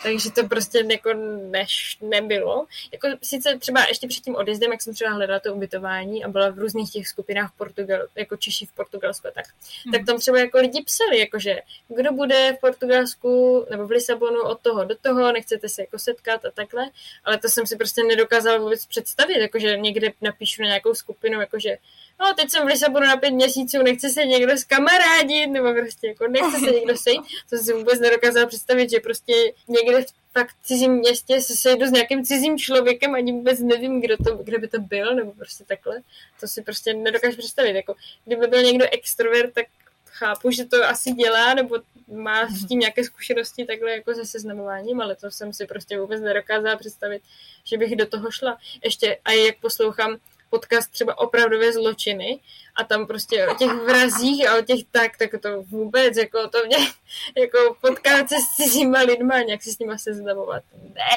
[0.03, 1.13] Takže to prostě jako
[1.51, 2.67] než nebylo.
[2.93, 6.51] Jako sice třeba ještě před tím odjezdem, jak jsem třeba hledala to ubytování a byla
[6.51, 9.45] v různých těch skupinách v Portugal, jako Češi v Portugalsku a tak,
[9.87, 9.93] mm.
[9.93, 14.61] tak tam třeba jako lidi psali, jakože kdo bude v Portugalsku nebo v Lisabonu od
[14.61, 16.91] toho do toho, nechcete se jako setkat a takhle,
[17.25, 21.77] ale to jsem si prostě nedokázala vůbec představit, jakože někde napíšu na nějakou skupinu, jakože
[22.21, 26.29] no teď jsem v Lisabonu na pět měsíců, nechce se někdo skamarádit, nebo prostě jako
[26.29, 29.33] nechce se někdo sejít, to si vůbec nedokázala představit, že prostě
[29.69, 34.17] někde v fakt cizím městě se sejdu s nějakým cizím člověkem, ani vůbec nevím, kdo,
[34.17, 36.01] to, kdo by to byl, nebo prostě takhle.
[36.41, 37.77] To si prostě nedokážu představit.
[37.77, 39.67] Jako, kdyby byl někdo extrovert, tak
[40.05, 41.77] chápu, že to asi dělá, nebo
[42.09, 46.21] má s tím nějaké zkušenosti takhle jako se seznamováním, ale to jsem si prostě vůbec
[46.21, 47.23] nedokázala představit,
[47.65, 48.59] že bych do toho šla.
[48.85, 50.17] Ještě a jak poslouchám
[50.55, 52.41] podcast třeba opravdové zločiny
[52.77, 56.59] a tam prostě o těch vrazích a o těch tak, tak to vůbec, jako to
[56.67, 56.77] mě,
[57.37, 60.63] jako potkat se s cizíma lidma a nějak si s nima seznamovat.
[60.95, 61.11] Ne.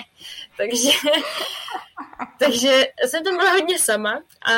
[0.58, 0.90] Takže,
[2.40, 4.54] takže jsem tam byla hodně sama, a,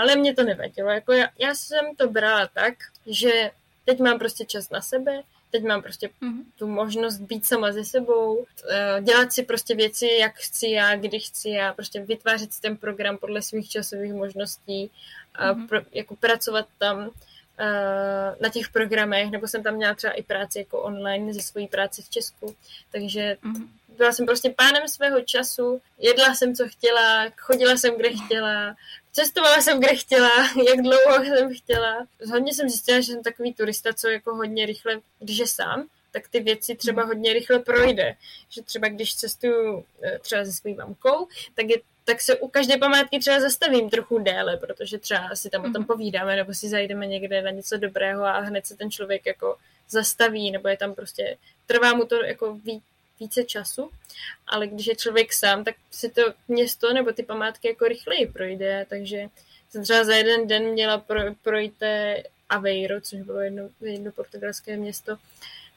[0.00, 0.90] ale mě to nevadilo.
[0.90, 2.74] Jako já, já jsem to brala tak,
[3.06, 3.50] že
[3.84, 6.44] teď mám prostě čas na sebe, teď mám prostě mm-hmm.
[6.58, 11.20] tu možnost být sama ze sebou, eh, dělat si prostě věci, jak chci já, kdy
[11.20, 14.90] chci já, prostě vytvářet si ten program podle svých časových možností,
[15.34, 15.68] a mm-hmm.
[15.68, 17.10] pro, jako pracovat tam
[17.58, 21.68] eh, na těch programech, nebo jsem tam měla třeba i práci jako online ze svojí
[21.68, 22.54] práce v Česku,
[22.92, 23.68] takže mm-hmm.
[23.96, 28.76] Byla jsem prostě pánem svého času, jedla jsem, co chtěla, chodila jsem, kde chtěla,
[29.16, 30.30] Cestovala jsem, kde chtěla,
[30.68, 32.06] jak dlouho jsem chtěla.
[32.30, 36.28] Hodně jsem zjistila, že jsem takový turista, co jako hodně rychle, když je sám, tak
[36.28, 37.08] ty věci třeba mhm.
[37.08, 38.16] hodně rychle projde.
[38.48, 42.76] Že třeba když cestuju eh, třeba se svou mamkou, tak je tak se u každé
[42.76, 45.84] památky třeba zastavím trochu déle, protože třeba si tam o tom mhm.
[45.84, 49.56] povídáme, nebo si zajdeme někde na něco dobrého a hned se ten člověk jako
[49.90, 51.36] zastaví, nebo je tam prostě,
[51.66, 52.82] trvá mu to jako víc,
[53.20, 53.90] více času,
[54.46, 58.86] ale když je člověk sám, tak si to město nebo ty památky jako rychleji projde,
[58.88, 59.28] takže
[59.70, 61.74] jsem třeba za jeden den měla pro, projít
[62.48, 65.16] Aveiro, což bylo jedno, jedno portugalské město,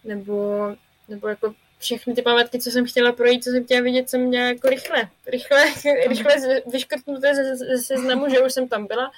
[0.03, 0.67] nebo,
[1.07, 4.45] nebo jako všechny ty památky, co jsem chtěla projít, co jsem chtěla vidět, jsem měla
[4.45, 5.65] jako rychle, rychle,
[6.07, 9.11] rychle vyškrtnuté ze, ze seznamu, že už jsem tam byla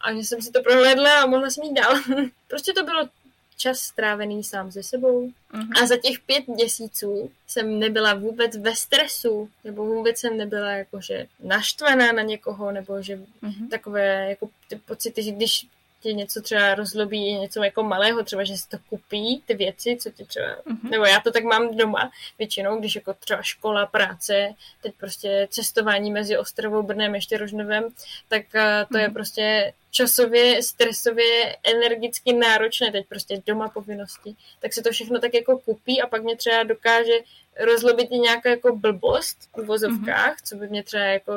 [0.00, 1.94] a že jsem si to prohlédla a mohla jsem jít dál.
[2.48, 3.08] prostě to bylo
[3.56, 5.26] čas strávený sám se sebou.
[5.26, 5.82] Uh-huh.
[5.82, 11.26] A za těch pět měsíců jsem nebyla vůbec ve stresu, nebo vůbec jsem nebyla jakože
[11.40, 13.68] naštvaná na někoho, nebo že uh-huh.
[13.70, 15.66] takové jako ty pocity, že když
[16.04, 20.10] tě něco třeba rozlobí, něco jako malého, třeba, že si to kupí, ty věci, co
[20.10, 20.90] ti třeba, uh-huh.
[20.90, 26.10] nebo já to tak mám doma většinou, když jako třeba škola, práce, teď prostě cestování
[26.10, 27.84] mezi Ostrovou, Brnem, ještě Rožnovem,
[28.28, 29.00] tak uh, to uh-huh.
[29.00, 35.34] je prostě časově, stresově, energicky náročné, teď prostě doma povinnosti, tak se to všechno tak
[35.34, 37.12] jako kupí a pak mě třeba dokáže
[37.60, 40.44] rozlobit i nějaká jako blbost v vozovkách, mm-hmm.
[40.44, 41.32] co by mě třeba jako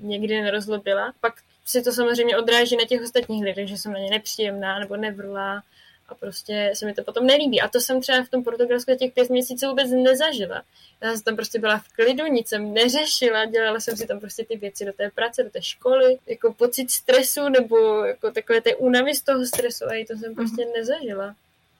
[0.00, 1.12] někdy nerozlobila.
[1.20, 1.34] Pak
[1.64, 5.62] si to samozřejmě odráží na těch ostatních lidech, že jsem na ně nepříjemná nebo nevrlá
[6.10, 7.60] a prostě se mi to potom nelíbí.
[7.60, 10.62] A to jsem třeba v tom Portugalsku těch pět měsíců vůbec nezažila.
[11.02, 14.44] Já jsem tam prostě byla v klidu, nic jsem neřešila, dělala jsem si tam prostě
[14.44, 18.76] ty věci do té práce, do té školy, jako pocit stresu nebo jako takové té
[18.76, 20.72] únavy z toho stresu a to jsem prostě mm-hmm.
[20.72, 21.34] nezažila.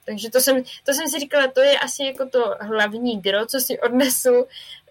[0.05, 3.61] Takže to jsem, to jsem si říkala, to je asi jako to hlavní gro, co
[3.61, 4.34] si odnesu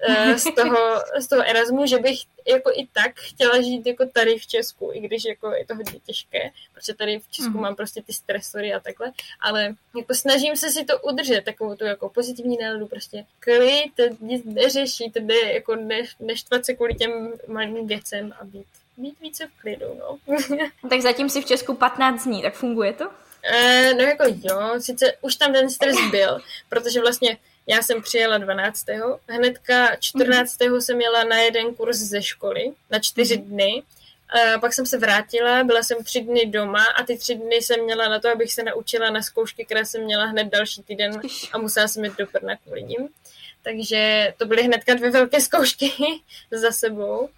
[0.09, 4.39] uh, z, toho, z toho Erasmu, že bych jako i tak chtěla žít jako tady
[4.39, 7.61] v Česku, i když jako je to hodně těžké, protože tady v Česku mm.
[7.61, 11.85] mám prostě ty stresory a takhle, ale jako snažím se si to udržet, takovou tu
[11.85, 17.87] jako pozitivní náladu, prostě klid, nic neřešit, jde jako ne, neštvat se kvůli těm malým
[17.87, 20.37] věcem a být, být více v klidu, no.
[20.89, 23.09] tak zatím si v Česku 15 dní, tak funguje to?
[23.43, 27.37] E, no jako jo, sice už tam ten stres byl, protože vlastně
[27.67, 28.85] já jsem přijela 12.
[29.27, 30.59] Hnedka 14.
[30.61, 30.81] Mm.
[30.81, 33.43] jsem jela na jeden kurz ze školy, na čtyři mm.
[33.43, 33.83] dny.
[34.29, 37.83] A pak jsem se vrátila, byla jsem tři dny doma a ty tři dny jsem
[37.83, 41.21] měla na to, abych se naučila na zkoušky, které jsem měla hned další týden
[41.51, 43.09] a musela jsem jít do Brna kvůli ním.
[43.63, 45.91] Takže to byly hnedka dvě velké zkoušky
[46.51, 47.29] za sebou.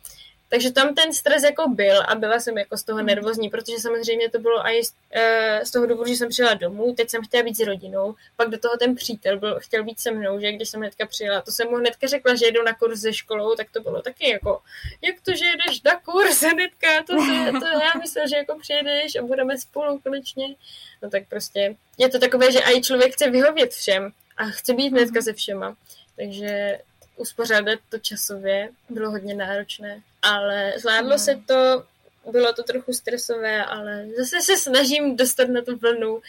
[0.51, 3.07] Takže tam ten stres jako byl a byla jsem jako z toho hmm.
[3.07, 6.93] nervózní, protože samozřejmě to bylo i z, uh, z toho důvodu, že jsem přijela domů,
[6.93, 10.11] teď jsem chtěla být s rodinou, pak do toho ten přítel byl, chtěl být se
[10.11, 12.99] mnou, že když jsem hnedka přijela, to jsem mu hnedka řekla, že jedu na kurz
[12.99, 14.61] ze školou, tak to bylo taky jako,
[15.01, 19.15] jak to, že jedeš na kurz hnedka, to, to, to já myslel, že jako přijedeš
[19.15, 20.55] a budeme spolu konečně.
[21.01, 24.89] No tak prostě je to takové, že i člověk chce vyhovět všem a chce být
[24.89, 25.23] hnedka hmm.
[25.23, 25.75] se všema.
[26.15, 26.79] Takže
[27.21, 31.19] uspořádat to časově bylo hodně náročné, ale zvládlo no.
[31.19, 31.83] se to,
[32.31, 36.21] bylo to trochu stresové, ale zase se snažím dostat na tu vlnu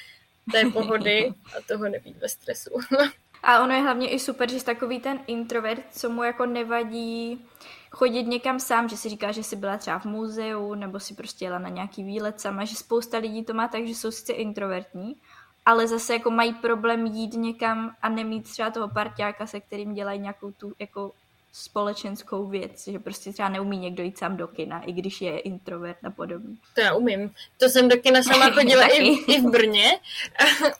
[0.52, 2.70] té pohody a toho nebýt ve stresu.
[3.42, 7.46] A ono je hlavně i super, že jsi takový ten introvert, co mu jako nevadí
[7.90, 11.44] chodit někam sám, že si říká, že jsi byla třeba v muzeu, nebo si prostě
[11.44, 15.16] jela na nějaký výlet sama, že spousta lidí to má tak, že jsou sice introvertní,
[15.66, 20.20] ale zase jako mají problém jít někam a nemít třeba toho parťáka, se kterým dělají
[20.20, 21.12] nějakou tu jako
[21.52, 26.04] společenskou věc, že prostě třeba neumí někdo jít sám do kina, i když je introvert
[26.04, 26.56] a podobně.
[26.74, 27.34] To já umím.
[27.58, 29.98] To jsem do kina sama chodila i, i v Brně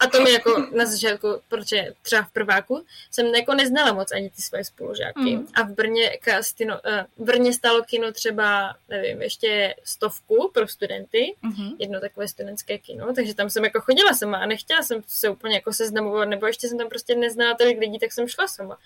[0.01, 4.31] a to mi jako na začátku, protože třeba v prváku jsem jako neznala moc ani
[4.31, 5.37] ty své spolužáky.
[5.37, 5.49] Mm.
[5.55, 11.35] A v Brně, kastino, uh, v Brně stalo kino třeba, nevím, ještě stovku pro studenty,
[11.45, 11.77] mm-hmm.
[11.79, 15.55] jedno takové studentské kino, takže tam jsem jako chodila sama a nechtěla jsem se úplně
[15.55, 18.79] jako seznamovat, nebo ještě jsem tam prostě neznala tolik lidí, tak jsem šla sama.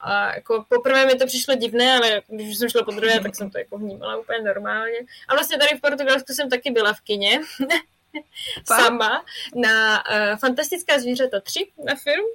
[0.00, 3.50] A jako poprvé mi to přišlo divné, ale když jsem šla po druhé, tak jsem
[3.50, 4.98] to jako vnímala úplně normálně.
[5.28, 7.40] A vlastně tady v Portugalsku jsem taky byla v kině.
[8.64, 9.24] sama
[9.54, 12.26] na uh, Fantastická zvířata 3 na film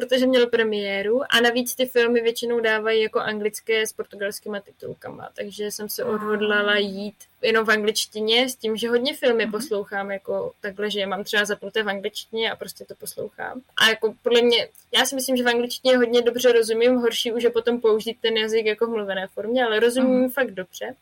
[0.00, 5.70] protože měl premiéru a navíc ty filmy většinou dávají jako anglické s portugalskými titulkama, takže
[5.70, 9.50] jsem se odhodlala jít jenom v angličtině s tím, že hodně filmy mm-hmm.
[9.50, 13.60] poslouchám jako takhle, že je mám třeba zapnuté v angličtině a prostě to poslouchám.
[13.76, 17.42] A jako podle mě, já si myslím, že v angličtině hodně dobře rozumím, horší už
[17.42, 20.32] je potom použít ten jazyk jako v mluvené formě, ale rozumím mm-hmm.
[20.32, 20.94] fakt dobře.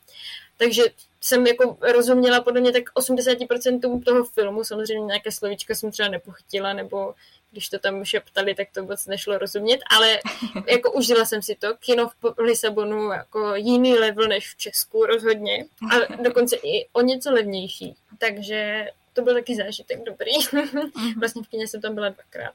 [0.56, 0.82] Takže
[1.20, 6.72] jsem jako rozuměla podle mě tak 80% toho filmu, samozřejmě nějaké slovíčka jsem třeba nepochytila,
[6.72, 7.14] nebo
[7.50, 10.18] když to tam šeptali, tak to vůbec nešlo rozumět, ale
[10.66, 11.74] jako užila jsem si to.
[11.74, 17.32] Kino v Lisabonu jako jiný level než v Česku rozhodně a dokonce i o něco
[17.32, 17.94] levnější.
[18.18, 20.32] Takže to byl taky zážitek dobrý.
[20.52, 20.90] Mhm.
[21.20, 22.52] vlastně v kině jsem tam byla dvakrát.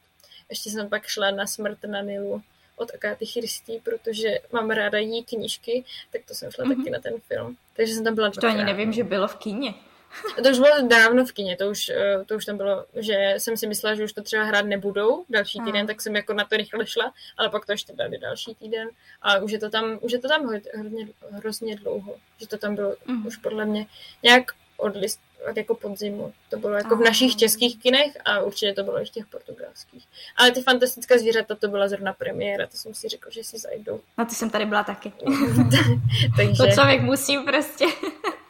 [0.49, 2.41] Ještě jsem pak šla na Smrt na Nilu
[2.75, 6.77] od Akáty Christy, protože mám ráda jí knížky, tak to jsem šla mm-hmm.
[6.77, 7.57] taky na ten film.
[7.75, 8.51] Takže jsem tam byla dvakrát.
[8.51, 9.73] To ani nevím, že bylo v kině.
[10.43, 13.57] To už bylo dávno v kině, to už, eh, to už tam bylo, že jsem
[13.57, 15.87] si myslela, že už to třeba hrát nebudou další týden, hmm.
[15.87, 18.89] tak jsem jako na to rychle šla, ale pak to ještě dali další týden
[19.21, 22.75] a už je to tam, už je to tam hodně, hrozně dlouho, že to tam
[22.75, 23.27] bylo hmm.
[23.27, 23.85] už podle mě
[24.23, 26.33] nějak od, list, od jako podzimu.
[26.49, 30.07] To bylo jako v našich českých kinech a určitě to bylo i v těch portugalských.
[30.37, 34.01] Ale ty fantastická zvířata, to byla zrovna premiéra, to jsem si řekla, že si zajdou.
[34.17, 35.11] No ty jsem tady byla taky.
[36.37, 36.63] Takže...
[36.63, 37.85] To člověk musí prostě.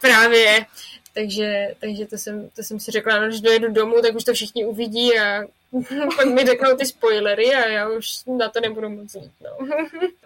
[0.00, 0.66] Právě.
[1.14, 4.32] Takže, takže to, jsem, to jsem si řekla, no, když dojedu domů, tak už to
[4.32, 5.42] všichni uvidí a
[6.16, 9.32] pak mi řeknou ty spoilery a já už na to nebudu moc jít.
[9.40, 9.68] No.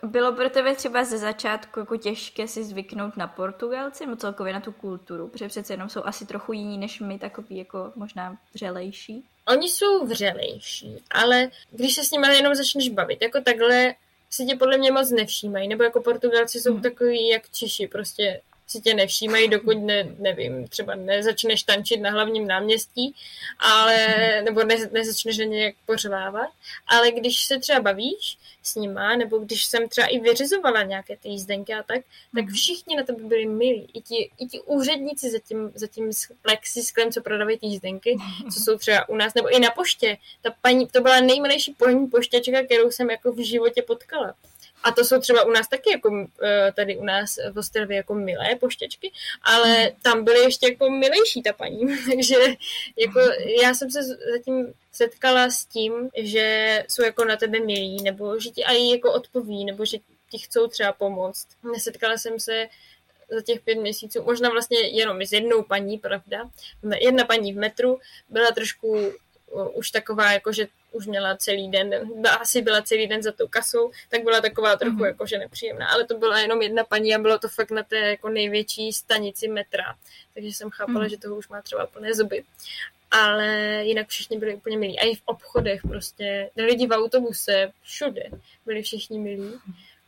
[0.11, 4.61] Bylo pro tebe třeba ze začátku jako těžké si zvyknout na Portugalci nebo celkově na
[4.61, 9.25] tu kulturu, protože přece jenom jsou asi trochu jiní než my, takový jako možná vřelejší.
[9.49, 13.95] Oni jsou vřelejší, ale když se s nimi jenom začneš bavit, jako takhle
[14.31, 16.83] si tě podle mě moc nevšímají, nebo jako Portugalci jsou hmm.
[16.83, 22.47] takový jak Češi, prostě si tě nevšímají, dokud ne, nevím, třeba nezačneš tančit na hlavním
[22.47, 23.15] náměstí,
[23.59, 24.07] ale,
[24.43, 26.51] nebo ne, nezačneš na nějak pořvávat,
[26.87, 31.29] ale když se třeba bavíš s nima, nebo když jsem třeba i vyřizovala nějaké ty
[31.29, 32.01] jízdenky a tak,
[32.35, 32.55] tak mhm.
[32.55, 33.89] všichni na to by byli milí.
[33.95, 36.11] I ti, i ti úředníci za tím, za tím
[36.43, 38.17] plexisklem, co prodávají ty jízdenky,
[38.55, 40.17] co jsou třeba u nás, nebo i na poště.
[40.43, 44.35] Ta paní, to byla nejmilejší paní poštěčka, kterou jsem jako v životě potkala.
[44.83, 48.15] A to jsou třeba u nás taky, jako eh, tady u nás v Ostravě jako
[48.15, 49.13] milé poštěčky,
[49.43, 49.91] ale hmm.
[50.03, 51.81] tam byly ještě jako milejší ta paní.
[52.11, 52.35] Takže
[52.97, 53.21] jako
[53.63, 54.03] já jsem se
[54.33, 59.13] zatím setkala s tím, že jsou jako na tebe milí, nebo že ti i jako
[59.13, 59.99] odpoví, nebo že
[60.31, 61.47] ti chcou třeba pomoct.
[61.73, 62.69] Nesetkala jsem se
[63.31, 66.51] za těch pět měsíců, možná vlastně jenom s jednou paní, pravda.
[67.01, 69.13] Jedna paní v metru byla trošku
[69.75, 73.91] už taková, jako že už měla celý den, asi byla celý den za tou kasou,
[74.09, 75.07] tak byla taková trochu mm-hmm.
[75.07, 78.29] jakože nepříjemná, ale to byla jenom jedna paní a bylo to fakt na té jako
[78.29, 79.95] největší stanici metra,
[80.35, 81.11] takže jsem chápala, mm-hmm.
[81.11, 82.45] že toho už má třeba plné zuby.
[83.11, 84.99] Ale jinak všichni byli úplně milí.
[84.99, 88.23] A i v obchodech prostě, lidi v autobuse, všude
[88.67, 89.53] byli všichni milí.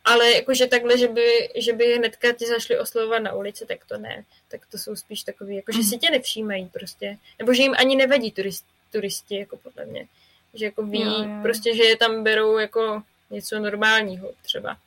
[0.05, 3.97] Ale jakože takhle, že by, že by hnedka ti zašli oslovovat na ulici, tak to
[3.97, 4.25] ne.
[4.47, 5.87] Tak to jsou spíš takový, jako že mhm.
[5.87, 7.17] si tě nevšímají prostě.
[7.39, 10.07] Nebo že jim ani nevadí turist, turisti, jako podle mě.
[10.53, 11.39] Že jako ví jo, jo.
[11.41, 14.77] prostě, že je tam berou jako něco normálního třeba.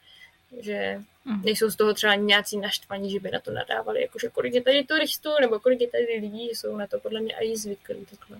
[0.60, 1.42] Že mm.
[1.42, 4.84] nejsou z toho třeba nějací naštvaní, že by na to nadávali, jakože kolik je tady
[4.84, 8.38] turistů, nebo kolik je tady lidí, jsou na to podle mě i zvyklí takhle.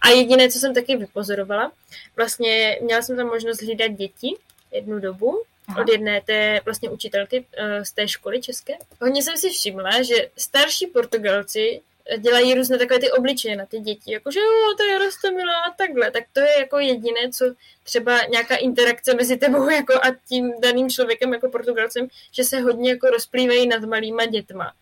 [0.00, 1.72] A jediné, co jsem taky vypozorovala,
[2.16, 4.34] vlastně měla jsem tam možnost hlídat děti
[4.72, 5.82] jednu dobu, Aha.
[5.82, 8.74] od jedné té vlastně učitelky uh, z té školy české.
[9.00, 11.80] Hodně jsem si všimla, že starší Portugalci
[12.18, 16.10] dělají různé takové ty obličeje na ty děti, jakože jo, to je Rostomila a takhle,
[16.10, 17.44] tak to je jako jediné, co
[17.82, 22.90] třeba nějaká interakce mezi tebou jako a tím daným člověkem jako Portugalcem, že se hodně
[22.90, 24.72] jako rozplývají nad malýma dětma.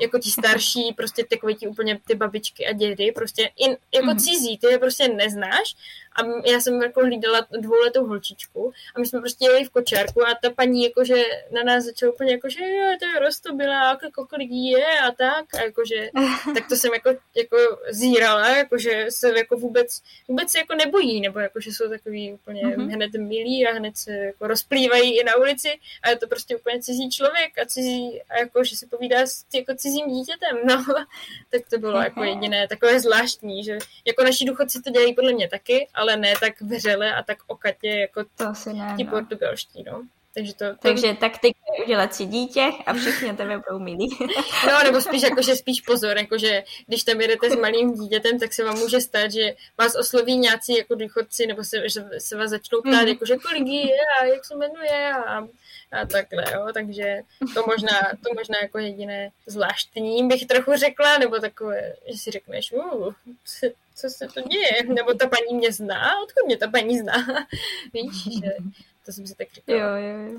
[0.00, 4.20] Jako ti starší, prostě takové ti úplně ty babičky a dědy, prostě in, jako mm-hmm.
[4.20, 5.76] cizí, ty je prostě neznáš
[6.16, 10.34] a já jsem jako hlídala dvouletou holčičku a my jsme prostě jeli v kočárku a
[10.42, 11.14] ta paní jakože
[11.50, 15.54] na nás začala úplně jako, že jo, to je rostobila, jako kolik je a tak.
[15.54, 16.10] A jakože,
[16.54, 17.56] tak to jsem jako, jako
[17.90, 22.92] zírala, jakože se jako vůbec, vůbec se jako nebojí, nebo jakože jsou takový úplně mm-hmm.
[22.94, 26.82] hned milí a hned se jako rozplývají i na ulici a je to prostě úplně
[26.82, 30.84] cizí člověk a cizí, a jako, že si povídá s jako cizím dítětem, no,
[31.50, 35.48] tak to bylo jako jediné takové zvláštní, že jako naši důchodci to dělají podle mě
[35.48, 39.10] taky, ale ale ne tak vřele a tak okatě jako to asi ne, ti no.
[39.10, 40.02] portugalští, no.
[40.34, 40.76] Takže, to, to...
[40.82, 44.08] Takže taktika je udělat si dítě a všichni tebe budou milí.
[44.66, 48.64] no, nebo spíš jakože spíš pozor, jakože když tam jedete s malým dítětem, tak se
[48.64, 52.80] vám může stát, že vás osloví nějací jako důchodci, nebo se, že se vás začnou
[52.80, 53.08] ptát, mm.
[53.08, 55.38] jakože kolik je a jak se jmenuje a,
[55.92, 56.66] a takhle, jo.
[56.74, 57.20] Takže
[57.54, 62.72] to možná, to možná jako jediné zvláštní bych trochu řekla, nebo takové, že si řekneš,
[62.72, 63.12] uh,
[63.96, 67.26] co se to děje, nebo ta paní mě zná, odkud mě ta paní zná,
[67.92, 68.56] víš, že
[69.04, 69.78] to jsem si tak říkala.
[69.78, 70.38] Jo, jo,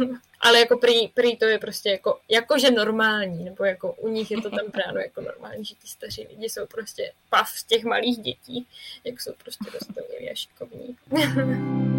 [0.00, 0.08] jo.
[0.40, 4.42] Ale jako prý, prý to je prostě jako, jakože normální, nebo jako u nich je
[4.42, 8.18] to tam bráno jako normální, že ty staří lidi jsou prostě pav z těch malých
[8.18, 8.66] dětí,
[9.04, 10.96] jak jsou prostě rostomilí a šikovní.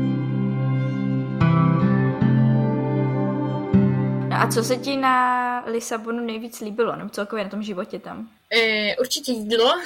[4.30, 8.30] No a co se ti na Lisabonu nejvíc líbilo, nebo celkově na tom životě tam?
[8.50, 9.82] E, určitě jídlo.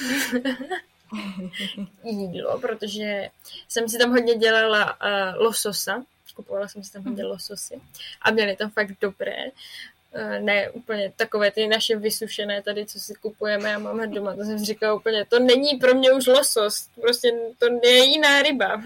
[2.03, 3.29] jídlo, protože
[3.67, 6.03] jsem si tam hodně dělala uh, lososa,
[6.35, 7.81] kupovala jsem si tam hodně lososy
[8.21, 9.37] a měly tam fakt dobré.
[9.45, 14.35] Uh, ne úplně takové ty naše vysušené tady, co si kupujeme a máme doma.
[14.35, 18.41] To jsem si říkala úplně, to není pro mě už losos, prostě to je jiná
[18.41, 18.81] ryba.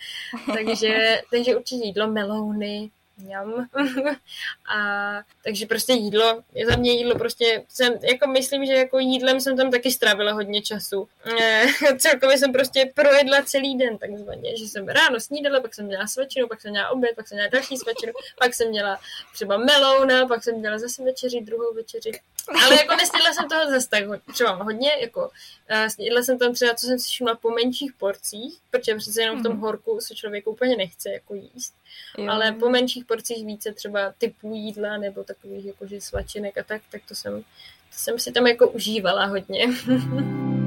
[0.54, 2.90] takže, takže určitě jídlo, melouny,
[3.20, 3.66] mňam.
[4.74, 4.78] a
[5.44, 9.56] takže prostě jídlo, je za mě jídlo prostě, jsem, jako myslím, že jako jídlem jsem
[9.56, 11.08] tam taky strávila hodně času.
[11.40, 11.66] E,
[11.98, 16.48] celkově jsem prostě projedla celý den takzvaně, že jsem ráno snídala, pak jsem měla svačinu,
[16.48, 18.98] pak jsem měla oběd, pak jsem měla další svačinu, pak jsem měla
[19.34, 22.10] třeba melouna, pak jsem měla zase večeři, druhou večeři.
[22.64, 26.74] Ale jako nesnědla jsem toho zase tak třeba hodně, jako uh, snědla jsem tam třeba,
[26.74, 29.60] co jsem si všimla, po menších porcích, protože přece jenom v tom mhm.
[29.60, 31.74] horku se člověk úplně nechce jako jíst.
[32.18, 32.30] Jo.
[32.30, 37.02] Ale po menších porcích více třeba typů jídla nebo takových jakože svačinek a tak, tak
[37.08, 39.66] to jsem, to jsem si tam jako užívala hodně.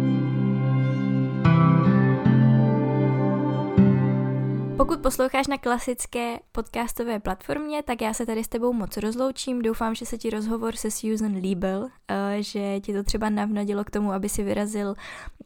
[4.84, 9.62] Pokud posloucháš na klasické podcastové platformě, tak já se tady s tebou moc rozloučím.
[9.62, 13.92] Doufám, že se ti rozhovor se Susan líbil, eh, že ti to třeba navnadilo k
[13.92, 14.96] tomu, aby si vyrazil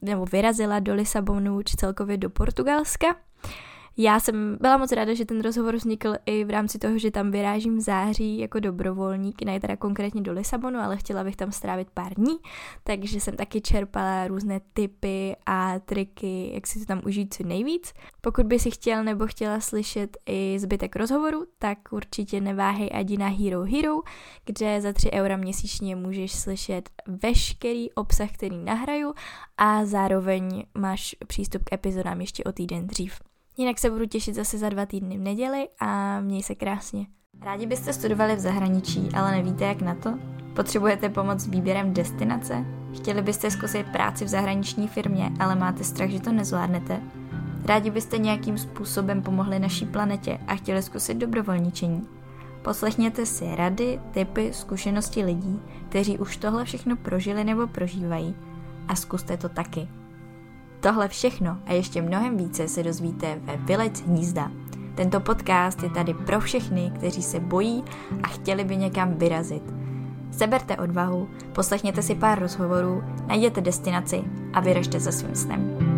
[0.01, 3.15] nebo vyrazila do Lisabonu či celkově do Portugalska.
[3.99, 7.31] Já jsem byla moc ráda, že ten rozhovor vznikl i v rámci toho, že tam
[7.31, 11.87] vyrážím v září jako dobrovolník, ne teda konkrétně do Lisabonu, ale chtěla bych tam strávit
[11.93, 12.37] pár dní,
[12.83, 17.93] takže jsem taky čerpala různé tipy a triky, jak si to tam užít co nejvíc.
[18.21, 23.27] Pokud by si chtěl nebo chtěla slyšet i zbytek rozhovoru, tak určitě neváhej ani na
[23.27, 23.95] Hero Hero,
[24.45, 29.13] kde za 3 eura měsíčně můžeš slyšet veškerý obsah, který nahraju
[29.57, 33.19] a zároveň máš přístup k epizodám ještě o týden dřív.
[33.59, 37.05] Jinak se budu těšit zase za dva týdny v neděli a měj se krásně.
[37.41, 40.13] Rádi byste studovali v zahraničí, ale nevíte jak na to?
[40.55, 42.65] Potřebujete pomoc s výběrem destinace?
[42.95, 47.01] Chtěli byste zkusit práci v zahraniční firmě, ale máte strach, že to nezvládnete?
[47.65, 52.07] Rádi byste nějakým způsobem pomohli naší planetě a chtěli zkusit dobrovolničení?
[52.61, 58.35] Poslechněte si rady, typy, zkušenosti lidí, kteří už tohle všechno prožili nebo prožívají
[58.87, 59.87] a zkuste to taky.
[60.79, 64.51] Tohle všechno a ještě mnohem více se dozvíte ve Vylec hnízda.
[64.95, 67.83] Tento podcast je tady pro všechny, kteří se bojí
[68.23, 69.63] a chtěli by někam vyrazit.
[70.31, 74.23] Seberte odvahu, poslechněte si pár rozhovorů, najděte destinaci
[74.53, 75.96] a vyražte za svým snem.